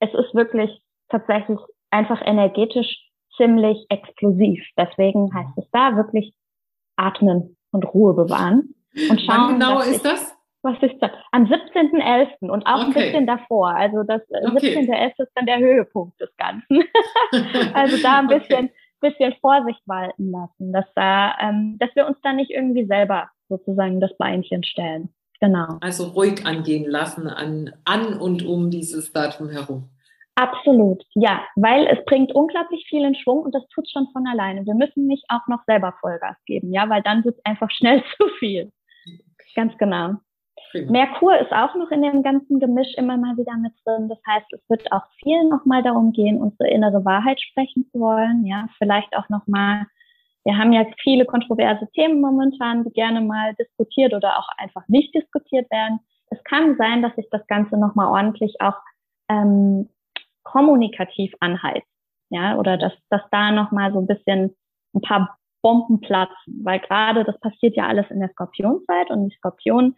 es 0.00 0.12
ist 0.14 0.34
wirklich 0.34 0.80
tatsächlich 1.08 1.58
einfach 1.90 2.20
energetisch 2.24 3.10
ziemlich 3.36 3.86
explosiv. 3.88 4.64
Deswegen 4.76 5.32
heißt 5.34 5.56
es 5.56 5.70
da 5.70 5.96
wirklich 5.96 6.34
atmen 6.96 7.56
und 7.70 7.84
Ruhe 7.94 8.14
bewahren 8.14 8.74
und 9.10 9.20
schauen. 9.20 9.36
Wann 9.36 9.60
genau 9.60 9.80
ist 9.80 10.04
das? 10.04 10.34
Was 10.62 10.80
ist 10.82 10.98
das? 11.00 11.10
Am 11.32 11.44
17.11. 11.44 12.48
und 12.48 12.66
auch 12.66 12.86
okay. 12.86 12.86
ein 12.86 12.92
bisschen 12.92 13.26
davor. 13.26 13.74
Also 13.74 14.02
das 14.04 14.22
äh, 14.30 14.46
okay. 14.46 14.76
17.11. 14.78 15.22
ist 15.22 15.32
dann 15.34 15.46
der 15.46 15.58
Höhepunkt 15.58 16.20
des 16.20 16.30
Ganzen. 16.36 16.84
also 17.74 17.96
da 18.02 18.20
ein 18.20 18.28
bisschen, 18.28 18.66
okay. 18.66 18.72
bisschen 19.00 19.34
Vorsicht 19.40 19.80
walten 19.86 20.30
lassen, 20.30 20.72
dass 20.72 20.86
da, 20.94 21.34
ähm, 21.40 21.76
dass 21.78 21.90
wir 21.94 22.06
uns 22.06 22.16
da 22.22 22.32
nicht 22.32 22.50
irgendwie 22.50 22.86
selber 22.86 23.28
sozusagen 23.48 24.00
das 24.00 24.16
Beinchen 24.16 24.62
stellen. 24.62 25.12
Genau. 25.40 25.78
Also 25.80 26.04
ruhig 26.04 26.46
angehen 26.46 26.88
lassen 26.88 27.26
an, 27.26 27.72
an 27.84 28.18
und 28.18 28.46
um 28.46 28.70
dieses 28.70 29.12
Datum 29.12 29.50
herum. 29.50 29.88
Absolut, 30.34 31.04
ja, 31.14 31.42
weil 31.56 31.86
es 31.88 32.02
bringt 32.06 32.32
unglaublich 32.32 32.86
viel 32.88 33.04
in 33.04 33.14
Schwung 33.14 33.40
und 33.42 33.54
das 33.54 33.66
tut 33.68 33.90
schon 33.90 34.08
von 34.12 34.26
alleine. 34.26 34.64
Wir 34.64 34.74
müssen 34.74 35.06
nicht 35.06 35.24
auch 35.28 35.46
noch 35.46 35.62
selber 35.66 35.94
Vollgas 36.00 36.36
geben, 36.46 36.72
ja, 36.72 36.88
weil 36.88 37.02
dann 37.02 37.22
wird 37.24 37.36
es 37.36 37.44
einfach 37.44 37.70
schnell 37.70 38.02
zu 38.16 38.28
viel. 38.38 38.72
Ganz 39.54 39.76
genau. 39.76 40.14
Prima. 40.72 40.90
Merkur 40.90 41.38
ist 41.38 41.52
auch 41.52 41.74
noch 41.74 41.90
in 41.90 42.00
dem 42.00 42.22
ganzen 42.22 42.58
Gemisch 42.58 42.94
immer 42.96 43.18
mal 43.18 43.36
wieder 43.36 43.56
mit 43.58 43.74
drin. 43.84 44.08
Das 44.08 44.18
heißt, 44.26 44.46
es 44.52 44.70
wird 44.70 44.90
auch 44.90 45.04
viel 45.22 45.44
nochmal 45.44 45.82
darum 45.82 46.12
gehen, 46.12 46.40
unsere 46.40 46.70
innere 46.70 47.04
Wahrheit 47.04 47.40
sprechen 47.40 47.86
zu 47.92 48.00
wollen. 48.00 48.46
Ja, 48.46 48.66
vielleicht 48.78 49.14
auch 49.14 49.28
nochmal, 49.28 49.84
wir 50.44 50.56
haben 50.56 50.72
ja 50.72 50.86
viele 51.02 51.26
kontroverse 51.26 51.86
Themen 51.92 52.22
momentan, 52.22 52.84
die 52.84 52.90
gerne 52.90 53.20
mal 53.20 53.54
diskutiert 53.54 54.14
oder 54.14 54.38
auch 54.38 54.48
einfach 54.56 54.82
nicht 54.88 55.14
diskutiert 55.14 55.70
werden. 55.70 56.00
Es 56.30 56.42
kann 56.44 56.76
sein, 56.78 57.02
dass 57.02 57.14
sich 57.16 57.28
das 57.30 57.46
Ganze 57.48 57.76
nochmal 57.76 58.08
ordentlich 58.08 58.58
auch 58.60 58.76
ähm, 59.28 59.90
kommunikativ 60.42 61.34
anheizt. 61.40 61.86
Ja, 62.30 62.56
oder 62.56 62.78
dass, 62.78 62.94
dass 63.10 63.20
da 63.30 63.52
nochmal 63.52 63.92
so 63.92 63.98
ein 63.98 64.06
bisschen 64.06 64.56
ein 64.94 65.02
paar 65.02 65.36
Bomben 65.60 66.00
platzen, 66.00 66.62
weil 66.64 66.80
gerade 66.80 67.24
das 67.24 67.38
passiert 67.40 67.76
ja 67.76 67.86
alles 67.86 68.10
in 68.10 68.20
der 68.20 68.30
Skorpionzeit 68.30 69.10
und 69.10 69.28
die 69.28 69.36
Skorpion 69.36 69.94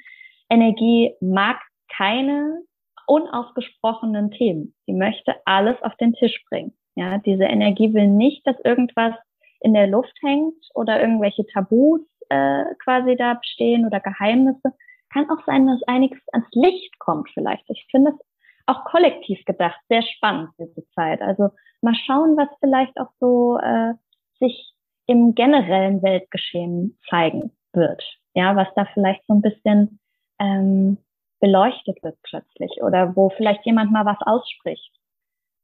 Energie 0.51 1.15
mag 1.21 1.61
keine 1.89 2.63
unausgesprochenen 3.07 4.31
Themen. 4.31 4.75
Sie 4.87 4.93
möchte 4.93 5.35
alles 5.45 5.81
auf 5.83 5.95
den 5.97 6.15
Tisch 6.15 6.43
bringen. 6.49 6.75
Ja, 6.97 7.19
diese 7.19 7.45
Energie 7.45 7.93
will 7.93 8.07
nicht, 8.07 8.47
dass 8.47 8.57
irgendwas 8.65 9.15
in 9.61 9.75
der 9.75 9.87
Luft 9.87 10.15
hängt 10.23 10.69
oder 10.75 11.01
irgendwelche 11.01 11.47
Tabus 11.47 12.01
äh, 12.29 12.65
quasi 12.83 13.17
da 13.17 13.35
bestehen 13.35 13.87
oder 13.87 14.01
Geheimnisse. 14.01 14.73
Kann 15.13 15.29
auch 15.31 15.45
sein, 15.47 15.67
dass 15.67 15.83
einiges 15.85 16.21
ans 16.33 16.49
Licht 16.53 16.99
kommt 16.99 17.31
vielleicht. 17.33 17.65
Ich 17.69 17.87
finde 17.91 18.13
es 18.13 18.27
auch 18.67 18.85
kollektiv 18.85 19.45
gedacht 19.45 19.79
sehr 19.89 20.03
spannend 20.03 20.51
diese 20.59 20.87
Zeit. 20.91 21.21
Also 21.21 21.51
mal 21.83 21.95
schauen, 21.95 22.37
was 22.37 22.49
vielleicht 22.61 22.99
auch 22.99 23.11
so 23.21 23.59
äh, 23.59 23.95
sich 24.39 24.73
im 25.07 25.35
generellen 25.35 26.03
Weltgeschehen 26.03 26.99
zeigen 27.09 27.53
wird. 27.73 28.03
Ja, 28.35 28.57
was 28.57 28.69
da 28.75 28.87
vielleicht 28.95 29.25
so 29.27 29.35
ein 29.35 29.43
bisschen 29.43 30.01
ähm, 30.45 30.99
beleuchtet 31.41 32.03
wird 32.03 32.17
plötzlich 32.23 32.71
oder 32.83 33.15
wo 33.17 33.31
vielleicht 33.31 33.65
jemand 33.67 33.93
mal 33.93 34.05
was 34.05 34.19
ausspricht, 34.21 34.91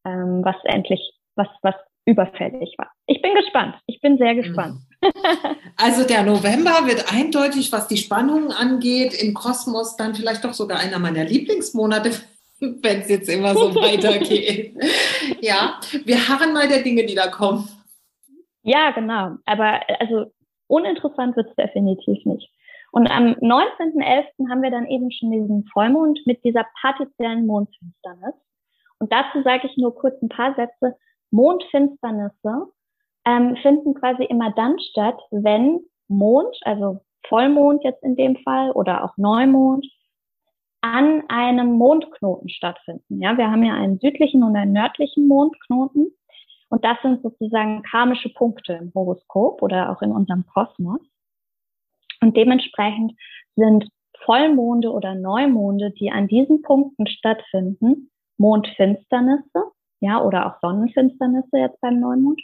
ähm, 0.04 0.44
was 0.44 0.56
endlich, 0.64 1.00
was, 1.36 1.48
was 1.62 1.74
überfällig 2.06 2.74
war. 2.78 2.90
Ich 3.06 3.22
bin 3.22 3.34
gespannt. 3.34 3.76
Ich 3.86 4.00
bin 4.00 4.18
sehr 4.18 4.34
gespannt. 4.34 4.78
Also 5.76 6.06
der 6.06 6.24
November 6.24 6.86
wird 6.86 7.10
eindeutig, 7.10 7.72
was 7.72 7.88
die 7.88 7.96
Spannungen 7.96 8.52
angeht, 8.52 9.14
im 9.14 9.32
Kosmos 9.32 9.96
dann 9.96 10.14
vielleicht 10.14 10.44
doch 10.44 10.52
sogar 10.52 10.78
einer 10.78 10.98
meiner 10.98 11.24
Lieblingsmonate, 11.24 12.10
wenn 12.60 13.00
es 13.00 13.08
jetzt 13.08 13.28
immer 13.30 13.54
so 13.54 13.74
weitergeht. 13.74 14.76
ja, 15.40 15.80
wir 16.04 16.28
harren 16.28 16.52
mal 16.52 16.68
der 16.68 16.82
Dinge, 16.82 17.06
die 17.06 17.14
da 17.14 17.28
kommen. 17.28 17.66
Ja, 18.62 18.90
genau. 18.90 19.36
Aber 19.46 19.80
also 20.00 20.30
uninteressant 20.66 21.36
wird 21.36 21.48
es 21.48 21.56
definitiv 21.56 22.24
nicht. 22.26 22.50
Und 22.92 23.08
am 23.10 23.34
19.11. 23.34 24.50
haben 24.50 24.62
wir 24.62 24.70
dann 24.70 24.86
eben 24.86 25.10
schon 25.12 25.30
diesen 25.30 25.64
Vollmond 25.72 26.20
mit 26.26 26.44
dieser 26.44 26.66
partiellen 26.80 27.46
Mondfinsternis. 27.46 28.34
Und 28.98 29.12
dazu 29.12 29.42
sage 29.42 29.68
ich 29.68 29.76
nur 29.76 29.94
kurz 29.94 30.20
ein 30.22 30.28
paar 30.28 30.54
Sätze. 30.54 30.96
Mondfinsternisse 31.30 32.66
ähm, 33.24 33.56
finden 33.62 33.94
quasi 33.94 34.24
immer 34.24 34.52
dann 34.52 34.78
statt, 34.78 35.20
wenn 35.30 35.80
Mond, 36.08 36.56
also 36.62 37.00
Vollmond 37.28 37.84
jetzt 37.84 38.02
in 38.02 38.16
dem 38.16 38.36
Fall 38.36 38.72
oder 38.72 39.04
auch 39.04 39.16
Neumond, 39.16 39.86
an 40.80 41.22
einem 41.28 41.72
Mondknoten 41.72 42.48
stattfinden. 42.48 43.20
Ja, 43.20 43.36
wir 43.36 43.50
haben 43.50 43.62
ja 43.62 43.74
einen 43.74 43.98
südlichen 43.98 44.42
und 44.42 44.56
einen 44.56 44.72
nördlichen 44.72 45.28
Mondknoten. 45.28 46.10
Und 46.70 46.84
das 46.84 46.96
sind 47.02 47.22
sozusagen 47.22 47.82
karmische 47.82 48.30
Punkte 48.30 48.74
im 48.74 48.92
Horoskop 48.94 49.60
oder 49.62 49.90
auch 49.90 50.02
in 50.02 50.12
unserem 50.12 50.46
Kosmos. 50.46 51.00
Und 52.22 52.36
dementsprechend 52.36 53.12
sind 53.56 53.88
Vollmonde 54.24 54.90
oder 54.90 55.14
Neumonde, 55.14 55.92
die 55.92 56.10
an 56.10 56.28
diesen 56.28 56.62
Punkten 56.62 57.06
stattfinden, 57.06 58.10
Mondfinsternisse, 58.38 59.72
ja, 60.00 60.22
oder 60.22 60.46
auch 60.46 60.60
Sonnenfinsternisse 60.60 61.58
jetzt 61.58 61.80
beim 61.80 62.00
Neumond. 62.00 62.40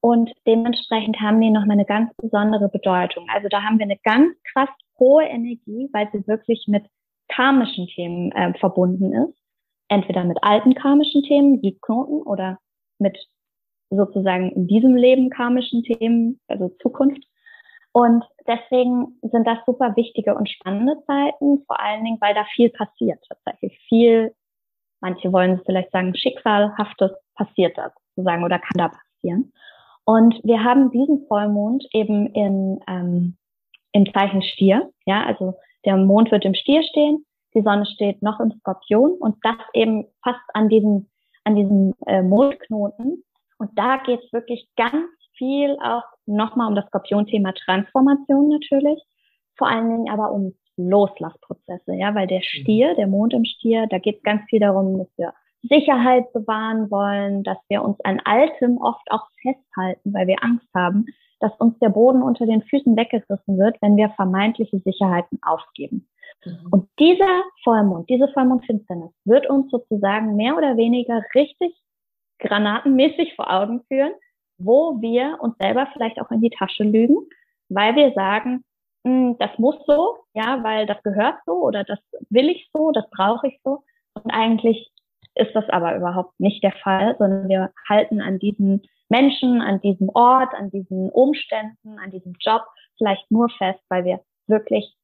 Und 0.00 0.32
dementsprechend 0.46 1.20
haben 1.20 1.40
die 1.40 1.50
nochmal 1.50 1.72
eine 1.72 1.84
ganz 1.84 2.12
besondere 2.16 2.68
Bedeutung. 2.68 3.26
Also 3.32 3.48
da 3.48 3.62
haben 3.62 3.78
wir 3.78 3.84
eine 3.84 3.98
ganz 4.02 4.34
krass 4.52 4.70
hohe 4.98 5.24
Energie, 5.24 5.88
weil 5.92 6.08
sie 6.12 6.26
wirklich 6.26 6.66
mit 6.68 6.86
karmischen 7.28 7.86
Themen 7.86 8.32
äh, 8.32 8.54
verbunden 8.58 9.12
ist. 9.12 9.36
Entweder 9.88 10.24
mit 10.24 10.38
alten 10.42 10.74
karmischen 10.74 11.22
Themen, 11.22 11.60
Südknoten, 11.60 12.22
oder 12.22 12.58
mit 12.98 13.18
sozusagen 13.90 14.52
in 14.52 14.66
diesem 14.68 14.94
Leben 14.96 15.30
karmischen 15.30 15.82
Themen, 15.82 16.40
also 16.48 16.68
Zukunft. 16.80 17.24
Und 17.92 18.24
deswegen 18.46 19.18
sind 19.22 19.46
das 19.46 19.58
super 19.66 19.96
wichtige 19.96 20.34
und 20.34 20.48
spannende 20.48 21.02
Zeiten, 21.06 21.64
vor 21.66 21.80
allen 21.80 22.04
Dingen, 22.04 22.20
weil 22.20 22.34
da 22.34 22.44
viel 22.54 22.70
passiert, 22.70 23.18
tatsächlich 23.28 23.78
viel, 23.88 24.34
manche 25.00 25.32
wollen 25.32 25.60
vielleicht 25.66 25.90
sagen, 25.90 26.14
schicksalhaftes 26.14 27.10
passiert 27.34 27.76
da 27.76 27.92
sozusagen 28.14 28.44
oder 28.44 28.58
kann 28.58 28.78
da 28.78 28.88
passieren. 28.88 29.52
Und 30.04 30.40
wir 30.44 30.62
haben 30.62 30.90
diesen 30.90 31.26
Vollmond 31.26 31.84
eben 31.92 32.26
in, 32.28 32.80
ähm, 32.88 33.36
im 33.92 34.12
Zeichen 34.12 34.42
Stier, 34.42 34.90
ja, 35.06 35.24
also 35.24 35.54
der 35.84 35.96
Mond 35.96 36.30
wird 36.30 36.44
im 36.44 36.54
Stier 36.54 36.82
stehen, 36.82 37.24
die 37.54 37.62
Sonne 37.62 37.86
steht 37.86 38.22
noch 38.22 38.38
im 38.40 38.52
Skorpion 38.52 39.12
und 39.12 39.36
das 39.42 39.56
eben 39.74 40.06
fast 40.22 40.40
an 40.54 40.68
diesem, 40.68 41.08
an 41.44 41.56
diesem 41.56 41.94
äh, 42.06 42.22
Mondknoten. 42.22 43.24
Und 43.58 43.70
da 43.78 43.98
geht 43.98 44.20
es 44.22 44.32
wirklich 44.32 44.68
ganz 44.76 45.08
viel 45.40 45.78
auch 45.82 46.04
nochmal 46.26 46.68
um 46.68 46.74
das 46.74 46.86
Skorpion-Thema 46.88 47.54
Transformation 47.54 48.50
natürlich, 48.50 49.02
vor 49.56 49.68
allen 49.68 49.88
Dingen 49.88 50.10
aber 50.10 50.30
um 50.30 50.54
Loslassprozesse, 50.76 51.94
ja, 51.94 52.14
weil 52.14 52.26
der 52.26 52.38
mhm. 52.38 52.44
Stier, 52.44 52.94
der 52.94 53.06
Mond 53.06 53.32
im 53.32 53.44
Stier, 53.44 53.86
da 53.88 53.98
geht 53.98 54.18
es 54.18 54.22
ganz 54.22 54.42
viel 54.50 54.60
darum, 54.60 54.98
dass 54.98 55.08
wir 55.16 55.32
Sicherheit 55.62 56.32
bewahren 56.32 56.90
wollen, 56.90 57.42
dass 57.42 57.58
wir 57.68 57.82
uns 57.82 57.98
an 58.02 58.20
Altem 58.24 58.78
oft 58.78 59.10
auch 59.10 59.26
festhalten, 59.42 60.14
weil 60.14 60.26
wir 60.26 60.42
Angst 60.42 60.68
haben, 60.74 61.06
dass 61.40 61.52
uns 61.58 61.78
der 61.78 61.88
Boden 61.88 62.22
unter 62.22 62.46
den 62.46 62.62
Füßen 62.62 62.96
weggerissen 62.96 63.58
wird, 63.58 63.76
wenn 63.80 63.96
wir 63.96 64.10
vermeintliche 64.10 64.78
Sicherheiten 64.78 65.38
aufgeben. 65.42 66.08
Mhm. 66.44 66.68
Und 66.70 66.88
dieser 66.98 67.42
Vollmond, 67.64 68.08
diese 68.08 68.28
Vollmondfinsternis 68.28 69.10
wird 69.24 69.48
uns 69.48 69.70
sozusagen 69.70 70.36
mehr 70.36 70.56
oder 70.56 70.76
weniger 70.76 71.22
richtig 71.34 71.74
granatenmäßig 72.38 73.34
vor 73.36 73.52
Augen 73.52 73.82
führen, 73.88 74.12
wo 74.60 75.00
wir 75.00 75.38
uns 75.40 75.56
selber 75.58 75.88
vielleicht 75.92 76.20
auch 76.20 76.30
in 76.30 76.40
die 76.40 76.50
Tasche 76.50 76.84
lügen, 76.84 77.16
weil 77.68 77.96
wir 77.96 78.12
sagen, 78.12 78.64
hm, 79.04 79.36
das 79.38 79.50
muss 79.58 79.76
so, 79.86 80.18
ja, 80.34 80.62
weil 80.62 80.86
das 80.86 81.02
gehört 81.02 81.36
so 81.46 81.52
oder 81.52 81.84
das 81.84 81.98
will 82.28 82.48
ich 82.50 82.68
so, 82.72 82.90
das 82.92 83.08
brauche 83.10 83.48
ich 83.48 83.58
so. 83.64 83.82
Und 84.14 84.30
eigentlich 84.30 84.90
ist 85.34 85.54
das 85.54 85.68
aber 85.70 85.96
überhaupt 85.96 86.38
nicht 86.38 86.62
der 86.62 86.72
Fall, 86.72 87.16
sondern 87.18 87.48
wir 87.48 87.72
halten 87.88 88.20
an 88.20 88.38
diesen 88.38 88.82
Menschen, 89.08 89.60
an 89.60 89.80
diesem 89.80 90.08
Ort, 90.10 90.54
an 90.54 90.70
diesen 90.70 91.10
Umständen, 91.10 91.98
an 91.98 92.10
diesem 92.10 92.34
Job 92.40 92.62
vielleicht 92.98 93.30
nur 93.30 93.48
fest, 93.50 93.80
weil 93.88 94.04
wir 94.04 94.20
wirklich 94.46 94.94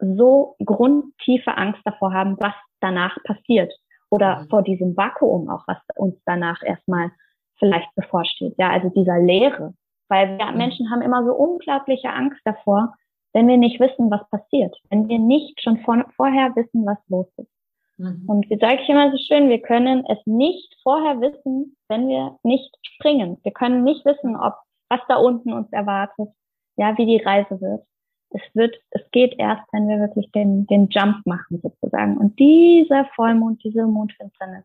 so 0.00 0.56
grundtiefe 0.64 1.56
Angst 1.56 1.80
davor 1.84 2.12
haben, 2.12 2.36
was 2.40 2.54
danach 2.80 3.16
passiert 3.24 3.72
oder 4.10 4.40
mhm. 4.40 4.48
vor 4.48 4.62
diesem 4.62 4.96
Vakuum 4.96 5.48
auch, 5.48 5.62
was 5.66 5.78
uns 5.96 6.16
danach 6.26 6.62
erstmal 6.62 7.10
vielleicht 7.58 7.94
bevorsteht. 7.94 8.54
Ja, 8.58 8.70
also 8.70 8.88
dieser 8.90 9.18
Leere. 9.18 9.74
Weil 10.08 10.38
wir 10.38 10.46
mhm. 10.46 10.58
Menschen 10.58 10.90
haben 10.90 11.02
immer 11.02 11.24
so 11.24 11.32
unglaubliche 11.32 12.10
Angst 12.10 12.40
davor, 12.44 12.94
wenn 13.32 13.48
wir 13.48 13.56
nicht 13.56 13.80
wissen, 13.80 14.10
was 14.10 14.28
passiert. 14.30 14.76
Wenn 14.90 15.08
wir 15.08 15.18
nicht 15.18 15.60
schon 15.60 15.78
vor, 15.78 16.04
vorher 16.16 16.54
wissen, 16.54 16.86
was 16.86 16.98
los 17.08 17.26
ist. 17.36 17.50
Mhm. 17.98 18.24
Und 18.26 18.50
wie 18.50 18.58
sage 18.58 18.80
ich 18.82 18.88
immer 18.88 19.10
so 19.10 19.18
schön, 19.18 19.48
wir 19.48 19.60
können 19.60 20.04
es 20.08 20.18
nicht 20.26 20.74
vorher 20.82 21.20
wissen, 21.20 21.76
wenn 21.88 22.08
wir 22.08 22.38
nicht 22.42 22.74
springen. 22.82 23.38
Wir 23.42 23.52
können 23.52 23.84
nicht 23.84 24.04
wissen, 24.04 24.36
ob 24.36 24.54
was 24.88 25.00
da 25.08 25.16
unten 25.16 25.52
uns 25.52 25.72
erwartet, 25.72 26.28
ja, 26.76 26.96
wie 26.98 27.06
die 27.06 27.22
Reise 27.22 27.60
wird. 27.60 27.84
Es 28.30 28.42
wird, 28.54 28.76
es 28.90 29.02
geht 29.12 29.34
erst, 29.38 29.62
wenn 29.72 29.88
wir 29.88 29.98
wirklich 30.00 30.30
den, 30.32 30.66
den 30.66 30.88
Jump 30.88 31.24
machen 31.24 31.60
sozusagen. 31.62 32.18
Und 32.18 32.38
dieser 32.38 33.04
Vollmond, 33.14 33.62
diese 33.62 33.86
Mondfinsternis 33.86 34.64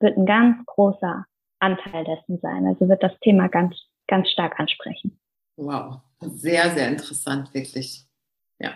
wird 0.00 0.18
ein 0.18 0.26
ganz 0.26 0.64
großer 0.66 1.24
Anteil 1.58 2.04
dessen 2.04 2.38
sein. 2.40 2.66
Also 2.66 2.88
wird 2.88 3.02
das 3.02 3.18
Thema 3.20 3.48
ganz, 3.48 3.76
ganz 4.06 4.28
stark 4.30 4.58
ansprechen. 4.58 5.18
Wow, 5.56 6.00
sehr, 6.20 6.70
sehr 6.70 6.88
interessant, 6.88 7.52
wirklich. 7.54 8.04
Ja, 8.58 8.72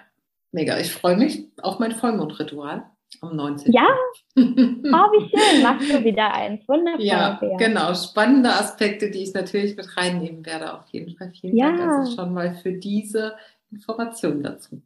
mega. 0.53 0.79
Ich 0.79 0.93
freue 0.93 1.17
mich 1.17 1.49
auf 1.63 1.79
mein 1.79 1.93
Vollmondritual 1.93 2.91
am 3.21 3.37
19. 3.37 3.73
Ja, 3.73 3.87
oh, 4.37 4.43
wie 4.43 5.29
schön. 5.29 5.63
Machst 5.63 5.91
du 5.91 6.05
wieder 6.05 6.33
eins. 6.33 6.67
Wundervoll. 6.69 7.05
Ja, 7.05 7.41
genau. 7.59 7.95
Spannende 7.95 8.51
Aspekte, 8.51 9.11
die 9.11 9.25
ich 9.25 9.35
natürlich 9.35 9.77
mit 9.77 9.97
reinnehmen 9.97 10.47
werde. 10.47 10.75
Auf 10.75 10.87
jeden 10.89 11.17
Fall. 11.17 11.33
Vielen 11.39 11.57
ja. 11.57 11.77
Dank 11.77 11.81
also 11.81 12.17
schon 12.17 12.33
mal 12.33 12.55
für 12.55 12.73
diese 12.73 13.37
Informationen 13.71 14.43
dazu. 14.43 14.81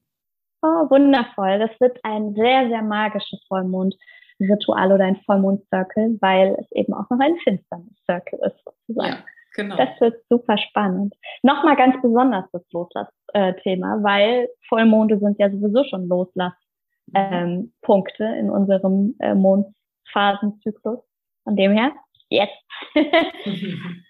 Oh, 0.63 0.89
wundervoll. 0.91 1.59
Das 1.59 1.79
wird 1.79 1.99
ein 2.05 2.35
sehr, 2.35 2.69
sehr 2.69 2.83
magisches 2.83 3.41
Vollmond. 3.49 3.95
Ritual 4.41 4.93
oder 4.93 5.05
ein 5.05 5.21
Vollmond-Circle, 5.25 6.19
weil 6.21 6.57
es 6.61 6.71
eben 6.73 6.93
auch 6.95 7.09
noch 7.11 7.21
ein 7.21 7.37
Finsternis-Circle 7.39 8.41
ist, 8.47 8.65
sozusagen. 8.65 9.13
Ja, 9.13 9.25
genau. 9.55 9.77
Das 9.77 10.01
wird 10.01 10.21
super 10.29 10.59
spannend. 10.59 11.15
Nochmal 11.43 11.77
ganz 11.77 12.03
besonders 12.03 12.45
das 12.53 12.63
Loslass-Thema, 12.73 14.03
weil 14.03 14.49
Vollmonde 14.69 15.19
sind 15.19 15.39
ja 15.39 15.49
sowieso 15.51 15.85
schon 15.85 16.09
Loslass-Punkte 16.09 18.25
ähm, 18.25 18.39
in 18.39 18.51
unserem 18.51 19.15
äh, 19.21 19.35
Mondphasenzyklus. 19.35 21.01
Von 21.45 21.57
dem 21.57 21.73
her, 21.73 21.93
jetzt. 22.31 22.65
ähm, 22.95 24.05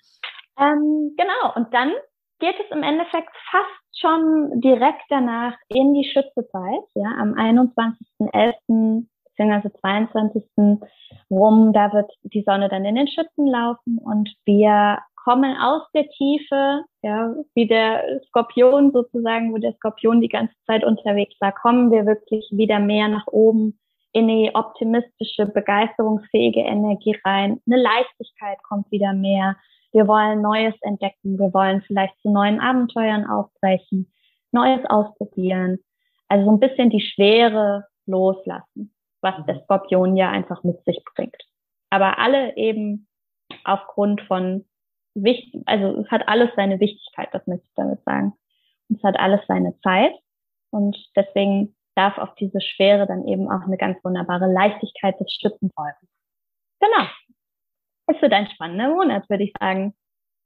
genau, 0.57 1.55
und 1.57 1.75
dann 1.75 1.93
geht 2.39 2.57
es 2.61 2.71
im 2.71 2.83
Endeffekt 2.83 3.31
fast 3.51 4.01
schon 4.01 4.61
direkt 4.61 5.05
danach 5.09 5.57
in 5.69 5.95
die 5.95 6.05
Schützezeit, 6.05 6.83
ja, 6.95 7.11
am 7.19 7.35
21.11 7.35 9.07
beziehungsweise 9.37 9.73
22. 9.81 10.43
rum, 11.31 11.73
da 11.73 11.93
wird 11.93 12.11
die 12.23 12.43
Sonne 12.43 12.69
dann 12.69 12.85
in 12.85 12.95
den 12.95 13.09
Schützen 13.09 13.47
laufen 13.47 13.99
und 13.99 14.31
wir 14.45 14.99
kommen 15.25 15.57
aus 15.57 15.83
der 15.95 16.09
Tiefe, 16.11 16.85
ja, 17.03 17.35
wie 17.55 17.67
der 17.67 18.21
Skorpion 18.29 18.93
sozusagen, 18.93 19.53
wo 19.53 19.59
der 19.59 19.73
Skorpion 19.75 20.21
die 20.21 20.29
ganze 20.29 20.55
Zeit 20.67 20.85
unterwegs 20.85 21.35
war, 21.41 21.53
kommen 21.53 21.91
wir 21.91 22.05
wirklich 22.05 22.47
wieder 22.53 22.79
mehr 22.79 23.09
nach 23.09 23.27
oben 23.29 23.79
in 24.13 24.29
die 24.29 24.51
optimistische, 24.55 25.47
begeisterungsfähige 25.47 26.61
Energie 26.61 27.17
rein. 27.25 27.61
Eine 27.67 27.83
Leichtigkeit 27.83 28.59
kommt 28.63 28.91
wieder 28.93 29.13
mehr. 29.13 29.57
Wir 29.93 30.07
wollen 30.07 30.43
Neues 30.43 30.75
entdecken. 30.83 31.39
Wir 31.39 31.53
wollen 31.55 31.83
vielleicht 31.83 32.15
zu 32.21 32.31
neuen 32.31 32.61
Abenteuern 32.61 33.27
aufbrechen, 33.27 34.13
Neues 34.53 34.85
ausprobieren. 34.87 35.79
Also 36.29 36.45
so 36.45 36.51
ein 36.53 36.61
bisschen 36.61 36.91
die 36.91 37.01
Schwere 37.01 37.87
loslassen 38.07 38.94
was 39.25 39.35
der 39.47 39.61
Skorpion 39.65 40.17
ja 40.17 40.31
einfach 40.31 40.63
mit 40.63 40.85
sich 40.85 41.03
bringt. 41.17 41.43
Aber 41.91 42.19
alle 42.19 42.57
eben 42.57 43.09
aufgrund 43.65 44.21
von 44.23 44.67
wichtig, 45.15 45.63
also 45.67 46.01
es 46.03 46.11
hat 46.11 46.29
alles 46.29 46.51
seine 46.55 46.79
Wichtigkeit, 46.79 47.31
das 47.33 47.47
möchte 47.47 47.67
ich 47.67 47.75
damit 47.75 48.05
sagen. 48.05 48.35
Es 48.95 49.03
hat 49.03 49.19
alles 49.19 49.41
seine 49.49 49.79
Zeit 49.81 50.13
und 50.71 50.97
deswegen 51.17 51.75
darf 51.95 52.19
auf 52.19 52.35
diese 52.35 52.61
Schwere 52.61 53.07
dann 53.07 53.27
eben 53.27 53.51
auch 53.51 53.63
eine 53.63 53.79
ganz 53.79 53.99
wunderbare 54.05 54.53
Leichtigkeit 54.53 55.19
des 55.19 55.33
Stützen 55.33 55.71
folgen. 55.75 56.09
Genau. 56.81 57.07
Es 58.07 58.21
wird 58.21 58.33
ein 58.33 58.51
spannender 58.51 58.91
Monat, 58.91 59.31
würde 59.31 59.45
ich 59.45 59.53
sagen. 59.59 59.95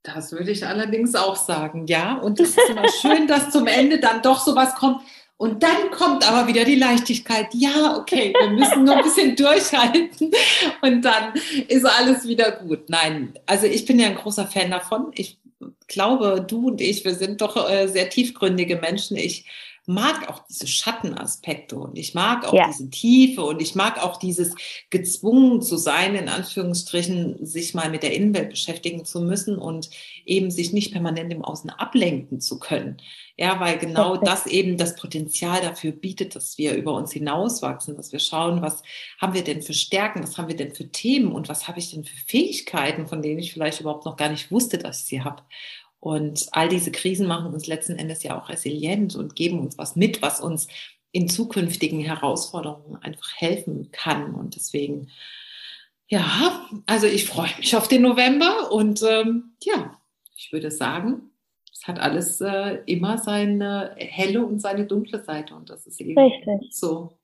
Das 0.03 0.31
würde 0.31 0.51
ich 0.51 0.65
allerdings 0.65 1.13
auch 1.15 1.35
sagen, 1.35 1.85
ja. 1.87 2.17
Und 2.19 2.39
es 2.39 2.57
ist 2.57 2.69
immer 2.69 2.87
schön, 2.87 3.27
dass 3.27 3.49
zum 3.49 3.67
Ende 3.67 3.99
dann 3.99 4.21
doch 4.21 4.39
sowas 4.39 4.75
kommt, 4.75 5.01
und 5.39 5.63
dann 5.63 5.89
kommt 5.91 6.29
aber 6.29 6.49
wieder 6.49 6.65
die 6.65 6.75
Leichtigkeit. 6.75 7.47
Ja, 7.53 7.95
okay, 7.97 8.33
wir 8.37 8.49
müssen 8.49 8.83
nur 8.83 8.97
ein 8.97 9.03
bisschen 9.03 9.35
durchhalten 9.37 10.31
und 10.81 11.01
dann 11.01 11.33
ist 11.69 11.85
alles 11.85 12.27
wieder 12.27 12.51
gut. 12.51 12.89
Nein, 12.89 13.33
also 13.45 13.65
ich 13.65 13.85
bin 13.85 13.99
ja 13.99 14.07
ein 14.07 14.15
großer 14.15 14.47
Fan 14.47 14.69
davon. 14.69 15.11
Ich 15.15 15.39
glaube, 15.87 16.45
du 16.45 16.67
und 16.67 16.81
ich, 16.81 17.05
wir 17.05 17.15
sind 17.15 17.39
doch 17.39 17.69
äh, 17.69 17.87
sehr 17.87 18.09
tiefgründige 18.09 18.75
Menschen. 18.75 19.15
Ich 19.15 19.45
mag 19.89 20.29
auch 20.29 20.45
diese 20.47 20.67
Schattenaspekte 20.67 21.75
und 21.75 21.97
ich 21.97 22.13
mag 22.13 22.45
auch 22.45 22.53
ja. 22.53 22.67
diese 22.67 22.91
Tiefe 22.91 23.43
und 23.43 23.59
ich 23.59 23.73
mag 23.73 23.97
auch 24.03 24.17
dieses 24.17 24.53
gezwungen 24.91 25.63
zu 25.63 25.77
sein, 25.77 26.13
in 26.13 26.29
Anführungsstrichen, 26.29 27.43
sich 27.43 27.73
mal 27.73 27.89
mit 27.89 28.03
der 28.03 28.13
Innenwelt 28.13 28.51
beschäftigen 28.51 29.03
zu 29.03 29.19
müssen 29.19 29.57
und 29.57 29.89
eben 30.25 30.51
sich 30.51 30.73
nicht 30.73 30.91
permanent 30.91 31.33
im 31.33 31.43
Außen 31.43 31.71
ablenken 31.71 32.39
zu 32.39 32.59
können. 32.59 32.97
Ja, 33.35 33.59
weil 33.59 33.77
genau 33.77 34.17
das 34.17 34.45
eben 34.45 34.77
das 34.77 34.95
Potenzial 34.95 35.61
dafür 35.61 35.93
bietet, 35.93 36.35
dass 36.35 36.57
wir 36.57 36.75
über 36.75 36.93
uns 36.93 37.13
hinauswachsen, 37.13 37.95
dass 37.95 38.11
wir 38.11 38.19
schauen, 38.19 38.61
was 38.61 38.83
haben 39.19 39.33
wir 39.33 39.45
denn 39.45 39.61
für 39.61 39.73
Stärken, 39.73 40.21
was 40.21 40.37
haben 40.37 40.49
wir 40.49 40.57
denn 40.57 40.75
für 40.75 40.91
Themen 40.91 41.31
und 41.31 41.49
was 41.49 41.67
habe 41.67 41.79
ich 41.79 41.89
denn 41.89 42.03
für 42.03 42.17
Fähigkeiten, 42.27 43.07
von 43.07 43.21
denen 43.21 43.39
ich 43.39 43.53
vielleicht 43.53 43.79
überhaupt 43.79 44.05
noch 44.05 44.17
gar 44.17 44.29
nicht 44.29 44.51
wusste, 44.51 44.77
dass 44.77 44.99
ich 44.99 45.05
sie 45.05 45.23
habe. 45.23 45.41
Und 45.99 46.47
all 46.51 46.69
diese 46.69 46.91
Krisen 46.91 47.27
machen 47.27 47.53
uns 47.53 47.67
letzten 47.67 47.97
Endes 47.97 48.23
ja 48.23 48.39
auch 48.39 48.49
resilient 48.49 49.15
und 49.15 49.35
geben 49.35 49.59
uns 49.59 49.77
was 49.77 49.95
mit, 49.95 50.21
was 50.21 50.39
uns 50.39 50.67
in 51.11 51.27
zukünftigen 51.27 51.99
Herausforderungen 51.99 53.01
einfach 53.01 53.35
helfen 53.35 53.89
kann. 53.91 54.35
Und 54.35 54.55
deswegen, 54.55 55.09
ja, 56.07 56.65
also 56.85 57.07
ich 57.07 57.25
freue 57.25 57.49
mich 57.57 57.75
auf 57.75 57.87
den 57.87 58.03
November 58.03 58.71
und 58.71 59.03
ähm, 59.03 59.55
ja, 59.63 59.99
ich 60.35 60.53
würde 60.53 60.71
sagen, 60.71 61.31
es 61.73 61.87
hat 61.87 61.99
alles 61.99 62.39
äh, 62.41 62.79
immer 62.85 63.17
seine 63.17 63.95
helle 63.97 64.45
und 64.45 64.59
seine 64.59 64.85
dunkle 64.85 65.23
Seite 65.23 65.55
und 65.55 65.69
das 65.69 65.87
ist 65.87 65.99
eben 65.99 66.17
Richtig. 66.17 66.73
so. 66.73 67.17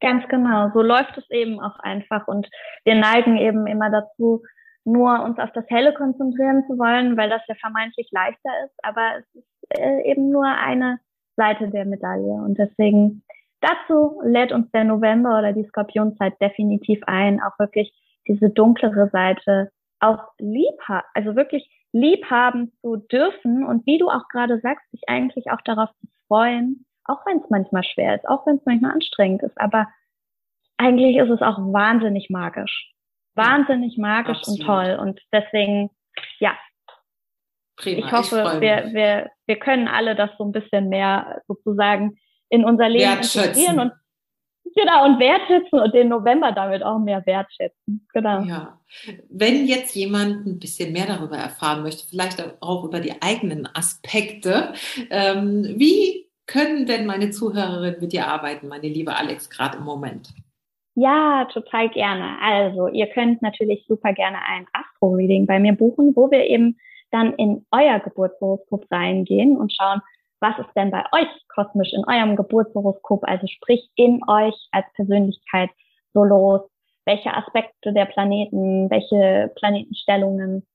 Ganz 0.00 0.26
genau, 0.28 0.70
so 0.74 0.82
läuft 0.82 1.16
es 1.16 1.30
eben 1.30 1.60
auch 1.60 1.78
einfach 1.78 2.26
und 2.26 2.48
wir 2.84 2.96
neigen 2.96 3.36
eben 3.36 3.66
immer 3.68 3.88
dazu, 3.90 4.42
nur 4.84 5.22
uns 5.22 5.38
auf 5.38 5.52
das 5.52 5.64
Helle 5.68 5.92
konzentrieren 5.94 6.64
zu 6.66 6.78
wollen, 6.78 7.16
weil 7.16 7.30
das 7.30 7.42
ja 7.48 7.54
vermeintlich 7.54 8.08
leichter 8.10 8.50
ist, 8.64 8.74
aber 8.82 9.18
es 9.18 9.34
ist 9.34 9.78
äh, 9.78 10.10
eben 10.10 10.30
nur 10.30 10.46
eine 10.46 10.98
Seite 11.36 11.68
der 11.68 11.84
Medaille. 11.84 12.32
Und 12.32 12.58
deswegen 12.58 13.22
dazu 13.60 14.20
lädt 14.24 14.52
uns 14.52 14.70
der 14.72 14.84
November 14.84 15.38
oder 15.38 15.52
die 15.52 15.64
Skorpionzeit 15.64 16.40
definitiv 16.40 17.00
ein, 17.06 17.40
auch 17.40 17.58
wirklich 17.58 17.92
diese 18.26 18.50
dunklere 18.50 19.08
Seite 19.10 19.70
auch 20.00 20.32
lieb, 20.38 20.74
also 21.14 21.36
wirklich 21.36 21.68
lieb 21.92 22.24
haben 22.30 22.72
zu 22.80 22.96
dürfen 22.96 23.64
und 23.64 23.86
wie 23.86 23.98
du 23.98 24.08
auch 24.08 24.28
gerade 24.28 24.58
sagst, 24.60 24.90
sich 24.90 25.02
eigentlich 25.06 25.50
auch 25.50 25.60
darauf 25.60 25.90
zu 26.00 26.06
freuen, 26.26 26.86
auch 27.04 27.24
wenn 27.26 27.38
es 27.38 27.50
manchmal 27.50 27.84
schwer 27.84 28.16
ist, 28.16 28.28
auch 28.28 28.46
wenn 28.46 28.56
es 28.56 28.66
manchmal 28.66 28.92
anstrengend 28.92 29.42
ist, 29.42 29.60
aber 29.60 29.86
eigentlich 30.76 31.16
ist 31.16 31.30
es 31.30 31.42
auch 31.42 31.58
wahnsinnig 31.58 32.30
magisch. 32.30 32.91
Wahnsinnig 33.34 33.98
magisch 33.98 34.38
Absolut. 34.38 34.60
und 34.60 34.66
toll. 34.66 34.98
Und 35.00 35.20
deswegen, 35.32 35.90
ja. 36.38 36.56
Prima, 37.76 38.06
ich 38.06 38.12
hoffe, 38.12 38.52
ich 38.54 38.60
wir, 38.60 38.90
wir, 38.92 39.30
wir 39.46 39.58
können 39.58 39.88
alle 39.88 40.14
das 40.14 40.30
so 40.38 40.44
ein 40.44 40.52
bisschen 40.52 40.88
mehr 40.88 41.42
sozusagen 41.48 42.18
in 42.48 42.64
unser 42.64 42.88
Leben 42.88 43.20
integrieren 43.20 43.80
und 43.80 43.92
Genau, 44.74 45.04
und 45.04 45.18
wertschätzen 45.18 45.78
und 45.80 45.94
den 45.94 46.08
November 46.08 46.52
damit 46.52 46.82
auch 46.82 46.98
mehr 46.98 47.24
wertschätzen. 47.26 48.06
Genau. 48.12 48.42
Ja. 48.42 48.80
Wenn 49.28 49.66
jetzt 49.66 49.94
jemand 49.94 50.46
ein 50.46 50.58
bisschen 50.58 50.92
mehr 50.92 51.06
darüber 51.06 51.36
erfahren 51.36 51.82
möchte, 51.82 52.06
vielleicht 52.08 52.42
auch 52.60 52.84
über 52.84 53.00
die 53.00 53.20
eigenen 53.20 53.68
Aspekte, 53.74 54.72
ähm, 55.10 55.74
wie 55.76 56.26
können 56.46 56.86
denn 56.86 57.06
meine 57.06 57.30
Zuhörerinnen 57.30 58.00
mit 58.00 58.12
dir 58.12 58.28
arbeiten, 58.28 58.68
meine 58.68 58.88
liebe 58.88 59.14
Alex, 59.14 59.50
gerade 59.50 59.78
im 59.78 59.84
Moment? 59.84 60.32
Ja, 60.94 61.46
total 61.52 61.88
gerne. 61.88 62.36
Also, 62.42 62.88
ihr 62.88 63.06
könnt 63.06 63.40
natürlich 63.40 63.84
super 63.88 64.12
gerne 64.12 64.38
ein 64.46 64.66
Astro-Reading 64.72 65.46
bei 65.46 65.58
mir 65.58 65.72
buchen, 65.72 66.14
wo 66.14 66.30
wir 66.30 66.44
eben 66.44 66.76
dann 67.10 67.34
in 67.34 67.64
euer 67.70 67.98
Geburtshoroskop 68.00 68.86
reingehen 68.90 69.56
und 69.56 69.72
schauen, 69.72 70.00
was 70.40 70.58
ist 70.58 70.74
denn 70.76 70.90
bei 70.90 71.04
euch 71.12 71.28
kosmisch 71.54 71.92
in 71.92 72.04
eurem 72.06 72.36
Geburtshoroskop, 72.36 73.22
also 73.24 73.46
sprich 73.46 73.88
in 73.94 74.20
euch 74.28 74.54
als 74.72 74.86
Persönlichkeit 74.94 75.70
so 76.12 76.24
los, 76.24 76.60
welche 77.06 77.32
Aspekte 77.34 77.92
der 77.92 78.06
Planeten, 78.06 78.90
welche 78.90 79.50
Planetenstellungen 79.56 80.66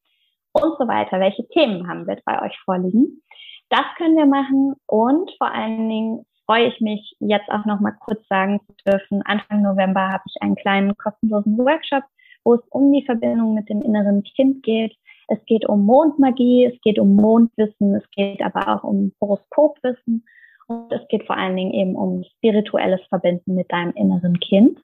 und 0.53 0.77
so 0.80 0.88
weiter, 0.88 1.19
welche 1.19 1.47
Themen 1.49 1.88
haben 1.88 2.08
wir 2.08 2.17
bei 2.25 2.41
euch 2.41 2.58
vorliegen. 2.65 3.21
Das 3.69 3.86
können 3.97 4.15
wir 4.15 4.25
machen 4.25 4.75
und 4.88 5.30
vor 5.38 5.51
allen 5.51 5.89
Dingen 5.89 6.25
freue 6.47 6.67
ich 6.67 6.79
mich 6.79 7.15
jetzt 7.19 7.49
auch 7.49 7.65
noch 7.65 7.79
mal 7.79 7.91
kurz 7.99 8.25
sagen 8.27 8.62
zu 8.65 8.91
dürfen. 8.91 9.21
Anfang 9.25 9.62
November 9.62 10.10
habe 10.12 10.23
ich 10.27 10.41
einen 10.41 10.55
kleinen 10.55 10.95
kostenlosen 10.97 11.57
Workshop, 11.57 12.03
wo 12.43 12.55
es 12.55 12.62
um 12.69 12.91
die 12.93 13.05
Verbindung 13.05 13.53
mit 13.53 13.69
dem 13.69 13.81
inneren 13.81 14.23
Kind 14.23 14.63
geht. 14.63 14.95
Es 15.27 15.43
geht 15.45 15.67
um 15.67 15.86
Mondmagie, 15.86 16.65
es 16.65 16.81
geht 16.81 16.99
um 16.99 17.15
Mondwissen, 17.15 17.95
es 17.95 18.10
geht 18.12 18.41
aber 18.41 18.73
auch 18.73 18.83
um 18.83 19.12
Horoskopwissen 19.19 20.25
und 20.67 20.91
es 20.91 21.05
geht 21.10 21.25
vor 21.25 21.38
allen 21.38 21.57
Dingen 21.57 21.73
eben 21.73 21.95
um 21.95 22.23
spirituelles 22.38 23.01
Verbinden 23.10 23.55
mit 23.55 23.69
deinem 23.71 23.91
inneren 23.91 24.39
Kind. 24.39 24.79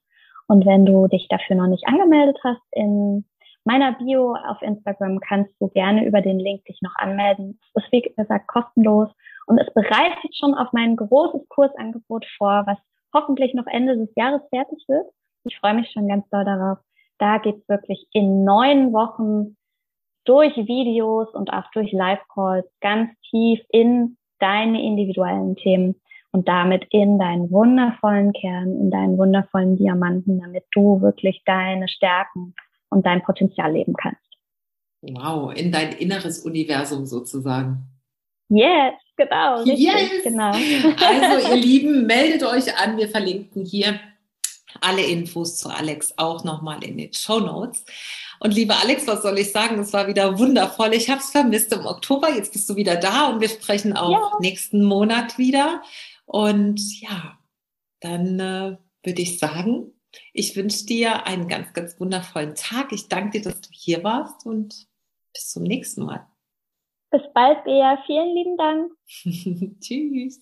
Und 0.47 0.65
wenn 0.65 0.85
du 0.85 1.07
dich 1.07 1.27
dafür 1.29 1.55
noch 1.55 1.67
nicht 1.67 1.87
angemeldet 1.87 2.37
hast, 2.43 2.61
in 2.71 3.23
meiner 3.63 3.93
Bio 3.93 4.35
auf 4.35 4.61
Instagram 4.61 5.21
kannst 5.21 5.53
du 5.61 5.69
gerne 5.69 6.05
über 6.05 6.19
den 6.19 6.39
Link 6.39 6.65
dich 6.65 6.81
noch 6.81 6.95
anmelden. 6.97 7.57
Es 7.73 7.85
ist 7.85 7.91
wie 7.93 8.01
gesagt 8.01 8.47
kostenlos 8.47 9.09
und 9.47 9.59
es 9.59 9.73
bereitet 9.73 10.35
schon 10.35 10.53
auf 10.53 10.71
mein 10.73 10.95
großes 10.95 11.47
Kursangebot 11.49 12.25
vor, 12.37 12.63
was 12.65 12.77
hoffentlich 13.13 13.53
noch 13.53 13.67
Ende 13.67 13.97
des 13.97 14.09
Jahres 14.15 14.41
fertig 14.49 14.83
wird. 14.87 15.07
Ich 15.45 15.57
freue 15.59 15.75
mich 15.75 15.91
schon 15.91 16.07
ganz 16.07 16.27
doll 16.29 16.45
darauf. 16.45 16.79
Da 17.19 17.37
geht's 17.37 17.67
wirklich 17.69 18.07
in 18.11 18.43
neun 18.43 18.91
Wochen 18.93 19.55
durch 20.25 20.55
Videos 20.55 21.33
und 21.33 21.51
auch 21.51 21.69
durch 21.73 21.91
Live-Calls 21.91 22.65
ganz 22.81 23.09
tief 23.29 23.59
in 23.69 24.17
deine 24.39 24.81
individuellen 24.81 25.55
Themen 25.55 25.95
und 26.31 26.47
damit 26.47 26.85
in 26.89 27.19
deinen 27.19 27.51
wundervollen 27.51 28.33
Kern, 28.33 28.79
in 28.79 28.89
deinen 28.89 29.17
wundervollen 29.17 29.77
Diamanten, 29.77 30.39
damit 30.39 30.63
du 30.71 31.01
wirklich 31.01 31.43
deine 31.45 31.87
Stärken 31.87 32.55
und 32.89 33.05
dein 33.05 33.21
Potenzial 33.21 33.73
leben 33.73 33.93
kannst. 33.93 34.21
Wow, 35.01 35.53
in 35.53 35.71
dein 35.71 35.91
inneres 35.91 36.39
Universum 36.39 37.05
sozusagen. 37.05 37.92
Yes, 38.49 38.93
genau. 39.15 39.61
Richtig, 39.63 39.79
yes. 39.79 40.23
genau. 40.23 40.51
Also 40.99 41.49
ihr 41.49 41.55
Lieben, 41.61 42.05
meldet 42.05 42.43
euch 42.43 42.77
an. 42.77 42.97
Wir 42.97 43.09
verlinken 43.09 43.65
hier 43.65 43.99
alle 44.81 45.03
Infos 45.03 45.57
zu 45.57 45.69
Alex 45.69 46.13
auch 46.17 46.43
nochmal 46.43 46.83
in 46.83 46.97
den 46.97 47.13
Show 47.13 47.39
Notes. 47.39 47.85
Und 48.39 48.53
liebe 48.53 48.75
Alex, 48.75 49.07
was 49.07 49.21
soll 49.21 49.39
ich 49.39 49.51
sagen? 49.51 49.79
Es 49.79 49.93
war 49.93 50.07
wieder 50.07 50.37
wundervoll. 50.37 50.93
Ich 50.93 51.09
habe 51.09 51.21
es 51.21 51.29
vermisst 51.29 51.71
im 51.71 51.85
Oktober. 51.85 52.29
Jetzt 52.29 52.51
bist 52.51 52.69
du 52.69 52.75
wieder 52.75 52.97
da 52.97 53.29
und 53.29 53.39
wir 53.39 53.49
sprechen 53.49 53.95
auch 53.95 54.11
ja. 54.11 54.39
nächsten 54.39 54.83
Monat 54.83 55.37
wieder. 55.37 55.81
Und 56.25 56.81
ja, 57.01 57.37
dann 58.01 58.39
äh, 58.39 58.77
würde 59.03 59.21
ich 59.21 59.39
sagen, 59.39 59.93
ich 60.33 60.55
wünsche 60.55 60.85
dir 60.85 61.25
einen 61.25 61.47
ganz, 61.47 61.73
ganz 61.73 61.99
wundervollen 61.99 62.55
Tag. 62.55 62.91
Ich 62.91 63.07
danke 63.07 63.39
dir, 63.39 63.49
dass 63.49 63.61
du 63.61 63.69
hier 63.71 64.03
warst 64.03 64.45
und 64.45 64.87
bis 65.33 65.51
zum 65.51 65.63
nächsten 65.63 66.03
Mal. 66.03 66.27
Bis 67.13 67.21
bald, 67.31 67.63
Bea. 67.63 68.01
Vielen 68.07 68.33
lieben 68.33 68.57
Dank. 68.57 68.91
Tschüss. 69.79 70.41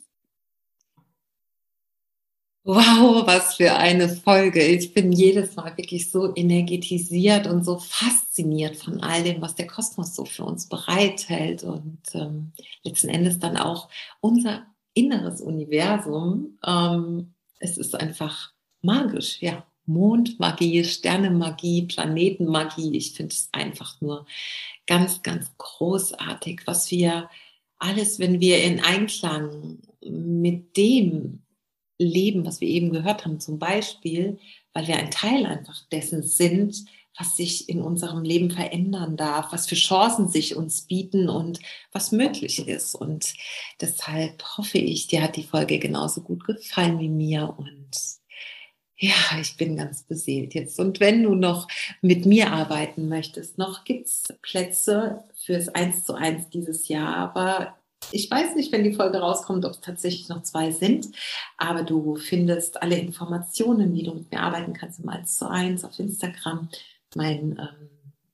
Wow, 2.63 3.27
was 3.27 3.55
für 3.55 3.73
eine 3.75 4.07
Folge. 4.07 4.63
Ich 4.63 4.93
bin 4.93 5.11
jedes 5.11 5.57
Mal 5.57 5.75
wirklich 5.75 6.09
so 6.09 6.33
energetisiert 6.33 7.45
und 7.47 7.65
so 7.65 7.77
fasziniert 7.77 8.77
von 8.77 9.01
all 9.01 9.21
dem, 9.21 9.41
was 9.41 9.55
der 9.55 9.67
Kosmos 9.67 10.15
so 10.15 10.23
für 10.23 10.45
uns 10.45 10.69
bereithält 10.69 11.65
und 11.65 11.99
ähm, 12.13 12.53
letzten 12.83 13.09
Endes 13.09 13.39
dann 13.39 13.57
auch 13.57 13.89
unser 14.21 14.65
inneres 14.93 15.41
Universum. 15.41 16.57
Ähm, 16.65 17.33
es 17.59 17.77
ist 17.77 17.95
einfach 17.95 18.53
magisch, 18.81 19.41
ja. 19.41 19.65
Mondmagie, 19.91 20.83
Sternenmagie, 20.83 21.83
Planetenmagie. 21.83 22.95
Ich 22.95 23.13
finde 23.13 23.33
es 23.33 23.49
einfach 23.51 23.99
nur 24.01 24.25
ganz, 24.87 25.21
ganz 25.21 25.51
großartig, 25.57 26.61
was 26.65 26.91
wir 26.91 27.29
alles, 27.77 28.19
wenn 28.19 28.39
wir 28.39 28.63
in 28.63 28.79
Einklang 28.79 29.79
mit 30.03 30.77
dem 30.77 31.43
leben, 31.97 32.45
was 32.45 32.61
wir 32.61 32.67
eben 32.67 32.91
gehört 32.91 33.25
haben, 33.25 33.39
zum 33.39 33.59
Beispiel, 33.59 34.39
weil 34.73 34.87
wir 34.87 34.97
ein 34.97 35.11
Teil 35.11 35.45
einfach 35.45 35.81
dessen 35.89 36.23
sind, 36.23 36.85
was 37.17 37.35
sich 37.35 37.67
in 37.69 37.81
unserem 37.81 38.23
Leben 38.23 38.51
verändern 38.51 39.17
darf, 39.17 39.51
was 39.51 39.67
für 39.67 39.75
Chancen 39.75 40.29
sich 40.29 40.55
uns 40.55 40.83
bieten 40.83 41.29
und 41.29 41.59
was 41.91 42.11
möglich 42.11 42.67
ist. 42.67 42.95
Und 42.95 43.33
deshalb 43.81 44.43
hoffe 44.57 44.77
ich, 44.77 45.07
dir 45.07 45.21
hat 45.21 45.35
die 45.35 45.43
Folge 45.43 45.77
genauso 45.77 46.21
gut 46.21 46.45
gefallen 46.45 46.99
wie 46.99 47.09
mir 47.09 47.53
und 47.57 48.20
ja, 49.01 49.39
ich 49.41 49.57
bin 49.57 49.75
ganz 49.75 50.03
beseelt 50.03 50.53
jetzt. 50.53 50.79
Und 50.79 50.99
wenn 50.99 51.23
du 51.23 51.33
noch 51.33 51.67
mit 52.01 52.27
mir 52.27 52.51
arbeiten 52.51 53.09
möchtest, 53.09 53.57
noch 53.57 53.83
gibt's 53.83 54.31
Plätze 54.43 55.23
fürs 55.43 55.69
Eins 55.69 56.05
zu 56.05 56.13
eins 56.13 56.49
dieses 56.49 56.87
Jahr, 56.87 57.15
aber 57.15 57.75
ich 58.11 58.29
weiß 58.29 58.55
nicht, 58.55 58.71
wenn 58.71 58.83
die 58.83 58.93
Folge 58.93 59.19
rauskommt, 59.19 59.65
ob 59.65 59.71
es 59.71 59.81
tatsächlich 59.81 60.29
noch 60.29 60.43
zwei 60.43 60.71
sind, 60.71 61.07
aber 61.57 61.81
du 61.83 62.15
findest 62.15 62.81
alle 62.81 62.97
Informationen, 62.97 63.93
wie 63.95 64.03
du 64.03 64.13
mit 64.13 64.31
mir 64.31 64.41
arbeiten 64.41 64.73
kannst 64.73 64.99
im 64.99 65.09
1 65.09 65.37
zu 65.37 65.49
1 65.49 65.83
auf 65.83 65.97
Instagram. 65.99 66.69
Mein 67.15 67.57
ähm, 67.59 67.89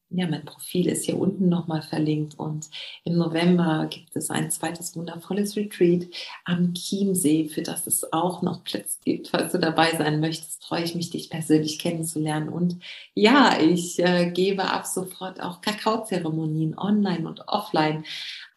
ja, 0.10 0.26
mein 0.28 0.46
Profil 0.46 0.88
ist 0.88 1.06
hier 1.06 1.20
unten 1.20 1.50
nochmal 1.50 1.82
verlinkt 1.82 2.40
und 2.40 2.70
im 3.04 3.18
November 3.18 3.88
gibt 3.90 4.16
es 4.16 4.30
ein 4.30 4.50
zweites 4.52 4.96
wundervolles 4.96 5.58
Retreat 5.58 6.08
am 6.46 6.74
Chiemsee, 6.74 7.50
für 7.50 7.62
das 7.62 7.88
es 7.88 8.14
auch 8.14 8.42
noch 8.42 8.64
Plätze 8.64 9.00
gibt. 9.04 9.28
Falls 9.28 9.52
du 9.52 9.60
dabei 9.60 9.92
sein 9.98 10.22
möchtest, 10.22 10.64
freue 10.64 10.84
ich 10.84 10.96
mich, 10.96 11.10
dich 11.10 11.30
persönlich 11.30 11.78
kennenzulernen. 11.78 12.48
Und 12.48 12.78
ja, 13.16 13.60
ich 13.60 14.00
äh, 14.00 14.32
gebe 14.32 14.72
ab 14.72 14.86
sofort 14.86 15.42
auch 15.42 15.60
Kakaozeremonien 15.60 16.78
online 16.78 17.28
und 17.28 17.48
offline. 17.48 18.06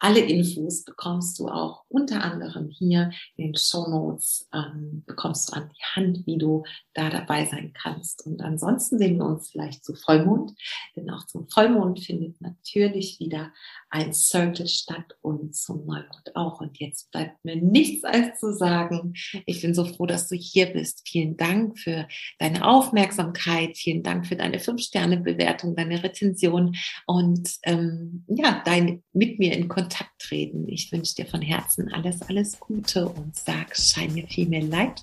Alle 0.03 0.21
Infos 0.21 0.83
bekommst 0.83 1.37
du 1.37 1.47
auch 1.47 1.83
unter 1.87 2.23
anderem 2.23 2.69
hier 2.69 3.11
in 3.35 3.49
den 3.51 3.55
Show 3.55 3.87
Notes, 3.87 4.49
ähm, 4.51 5.03
bekommst 5.05 5.49
du 5.49 5.57
an 5.57 5.69
die 5.69 5.83
Hand, 5.95 6.25
wie 6.25 6.39
du 6.39 6.63
da 6.95 7.11
dabei 7.11 7.45
sein 7.45 7.71
kannst. 7.73 8.25
Und 8.25 8.41
ansonsten 8.41 8.97
sehen 8.97 9.17
wir 9.17 9.27
uns 9.27 9.51
vielleicht 9.51 9.85
zu 9.85 9.93
Vollmond, 9.93 10.53
denn 10.95 11.07
auch 11.11 11.27
zum 11.27 11.47
Vollmond 11.49 11.99
findet 11.99 12.41
natürlich 12.41 13.19
wieder 13.19 13.53
ein 13.91 14.11
Circle 14.11 14.67
statt 14.67 15.15
und 15.21 15.55
zum 15.55 15.85
Neumond 15.85 16.35
auch. 16.35 16.61
Und 16.61 16.79
jetzt 16.79 17.11
bleibt 17.11 17.45
mir 17.45 17.57
nichts 17.57 18.03
als 18.03 18.39
zu 18.39 18.55
sagen. 18.55 19.13
Ich 19.45 19.61
bin 19.61 19.75
so 19.75 19.85
froh, 19.85 20.07
dass 20.07 20.27
du 20.27 20.35
hier 20.35 20.65
bist. 20.65 21.07
Vielen 21.07 21.37
Dank 21.37 21.77
für 21.77 22.07
deine 22.39 22.67
Aufmerksamkeit. 22.67 23.77
Vielen 23.77 24.01
Dank 24.01 24.25
für 24.25 24.35
deine 24.35 24.57
Fünf-Sterne-Bewertung, 24.57 25.75
deine 25.75 26.01
Rezension 26.01 26.75
und 27.05 27.51
ähm, 27.63 28.25
ja, 28.27 28.63
dein 28.65 29.03
mit 29.13 29.37
mir 29.37 29.53
in 29.53 29.67
Kontakt 29.91 30.19
treten. 30.19 30.69
Ich 30.69 30.89
wünsche 30.91 31.15
dir 31.15 31.25
von 31.25 31.41
Herzen 31.41 31.91
alles, 31.91 32.21
alles 32.21 32.57
Gute 32.59 33.09
und 33.09 33.35
sag 33.35 33.75
Shine 33.75 34.21
Your 34.21 34.27
Female 34.29 34.65
Light 34.65 35.01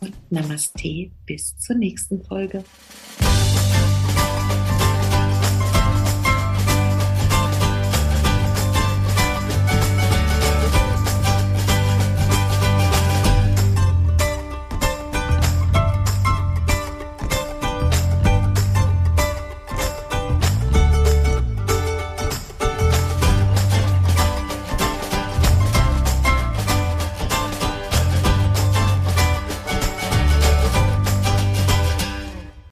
und 0.00 0.14
Namaste. 0.30 1.10
Bis 1.26 1.56
zur 1.58 1.74
nächsten 1.74 2.22
Folge. 2.22 2.62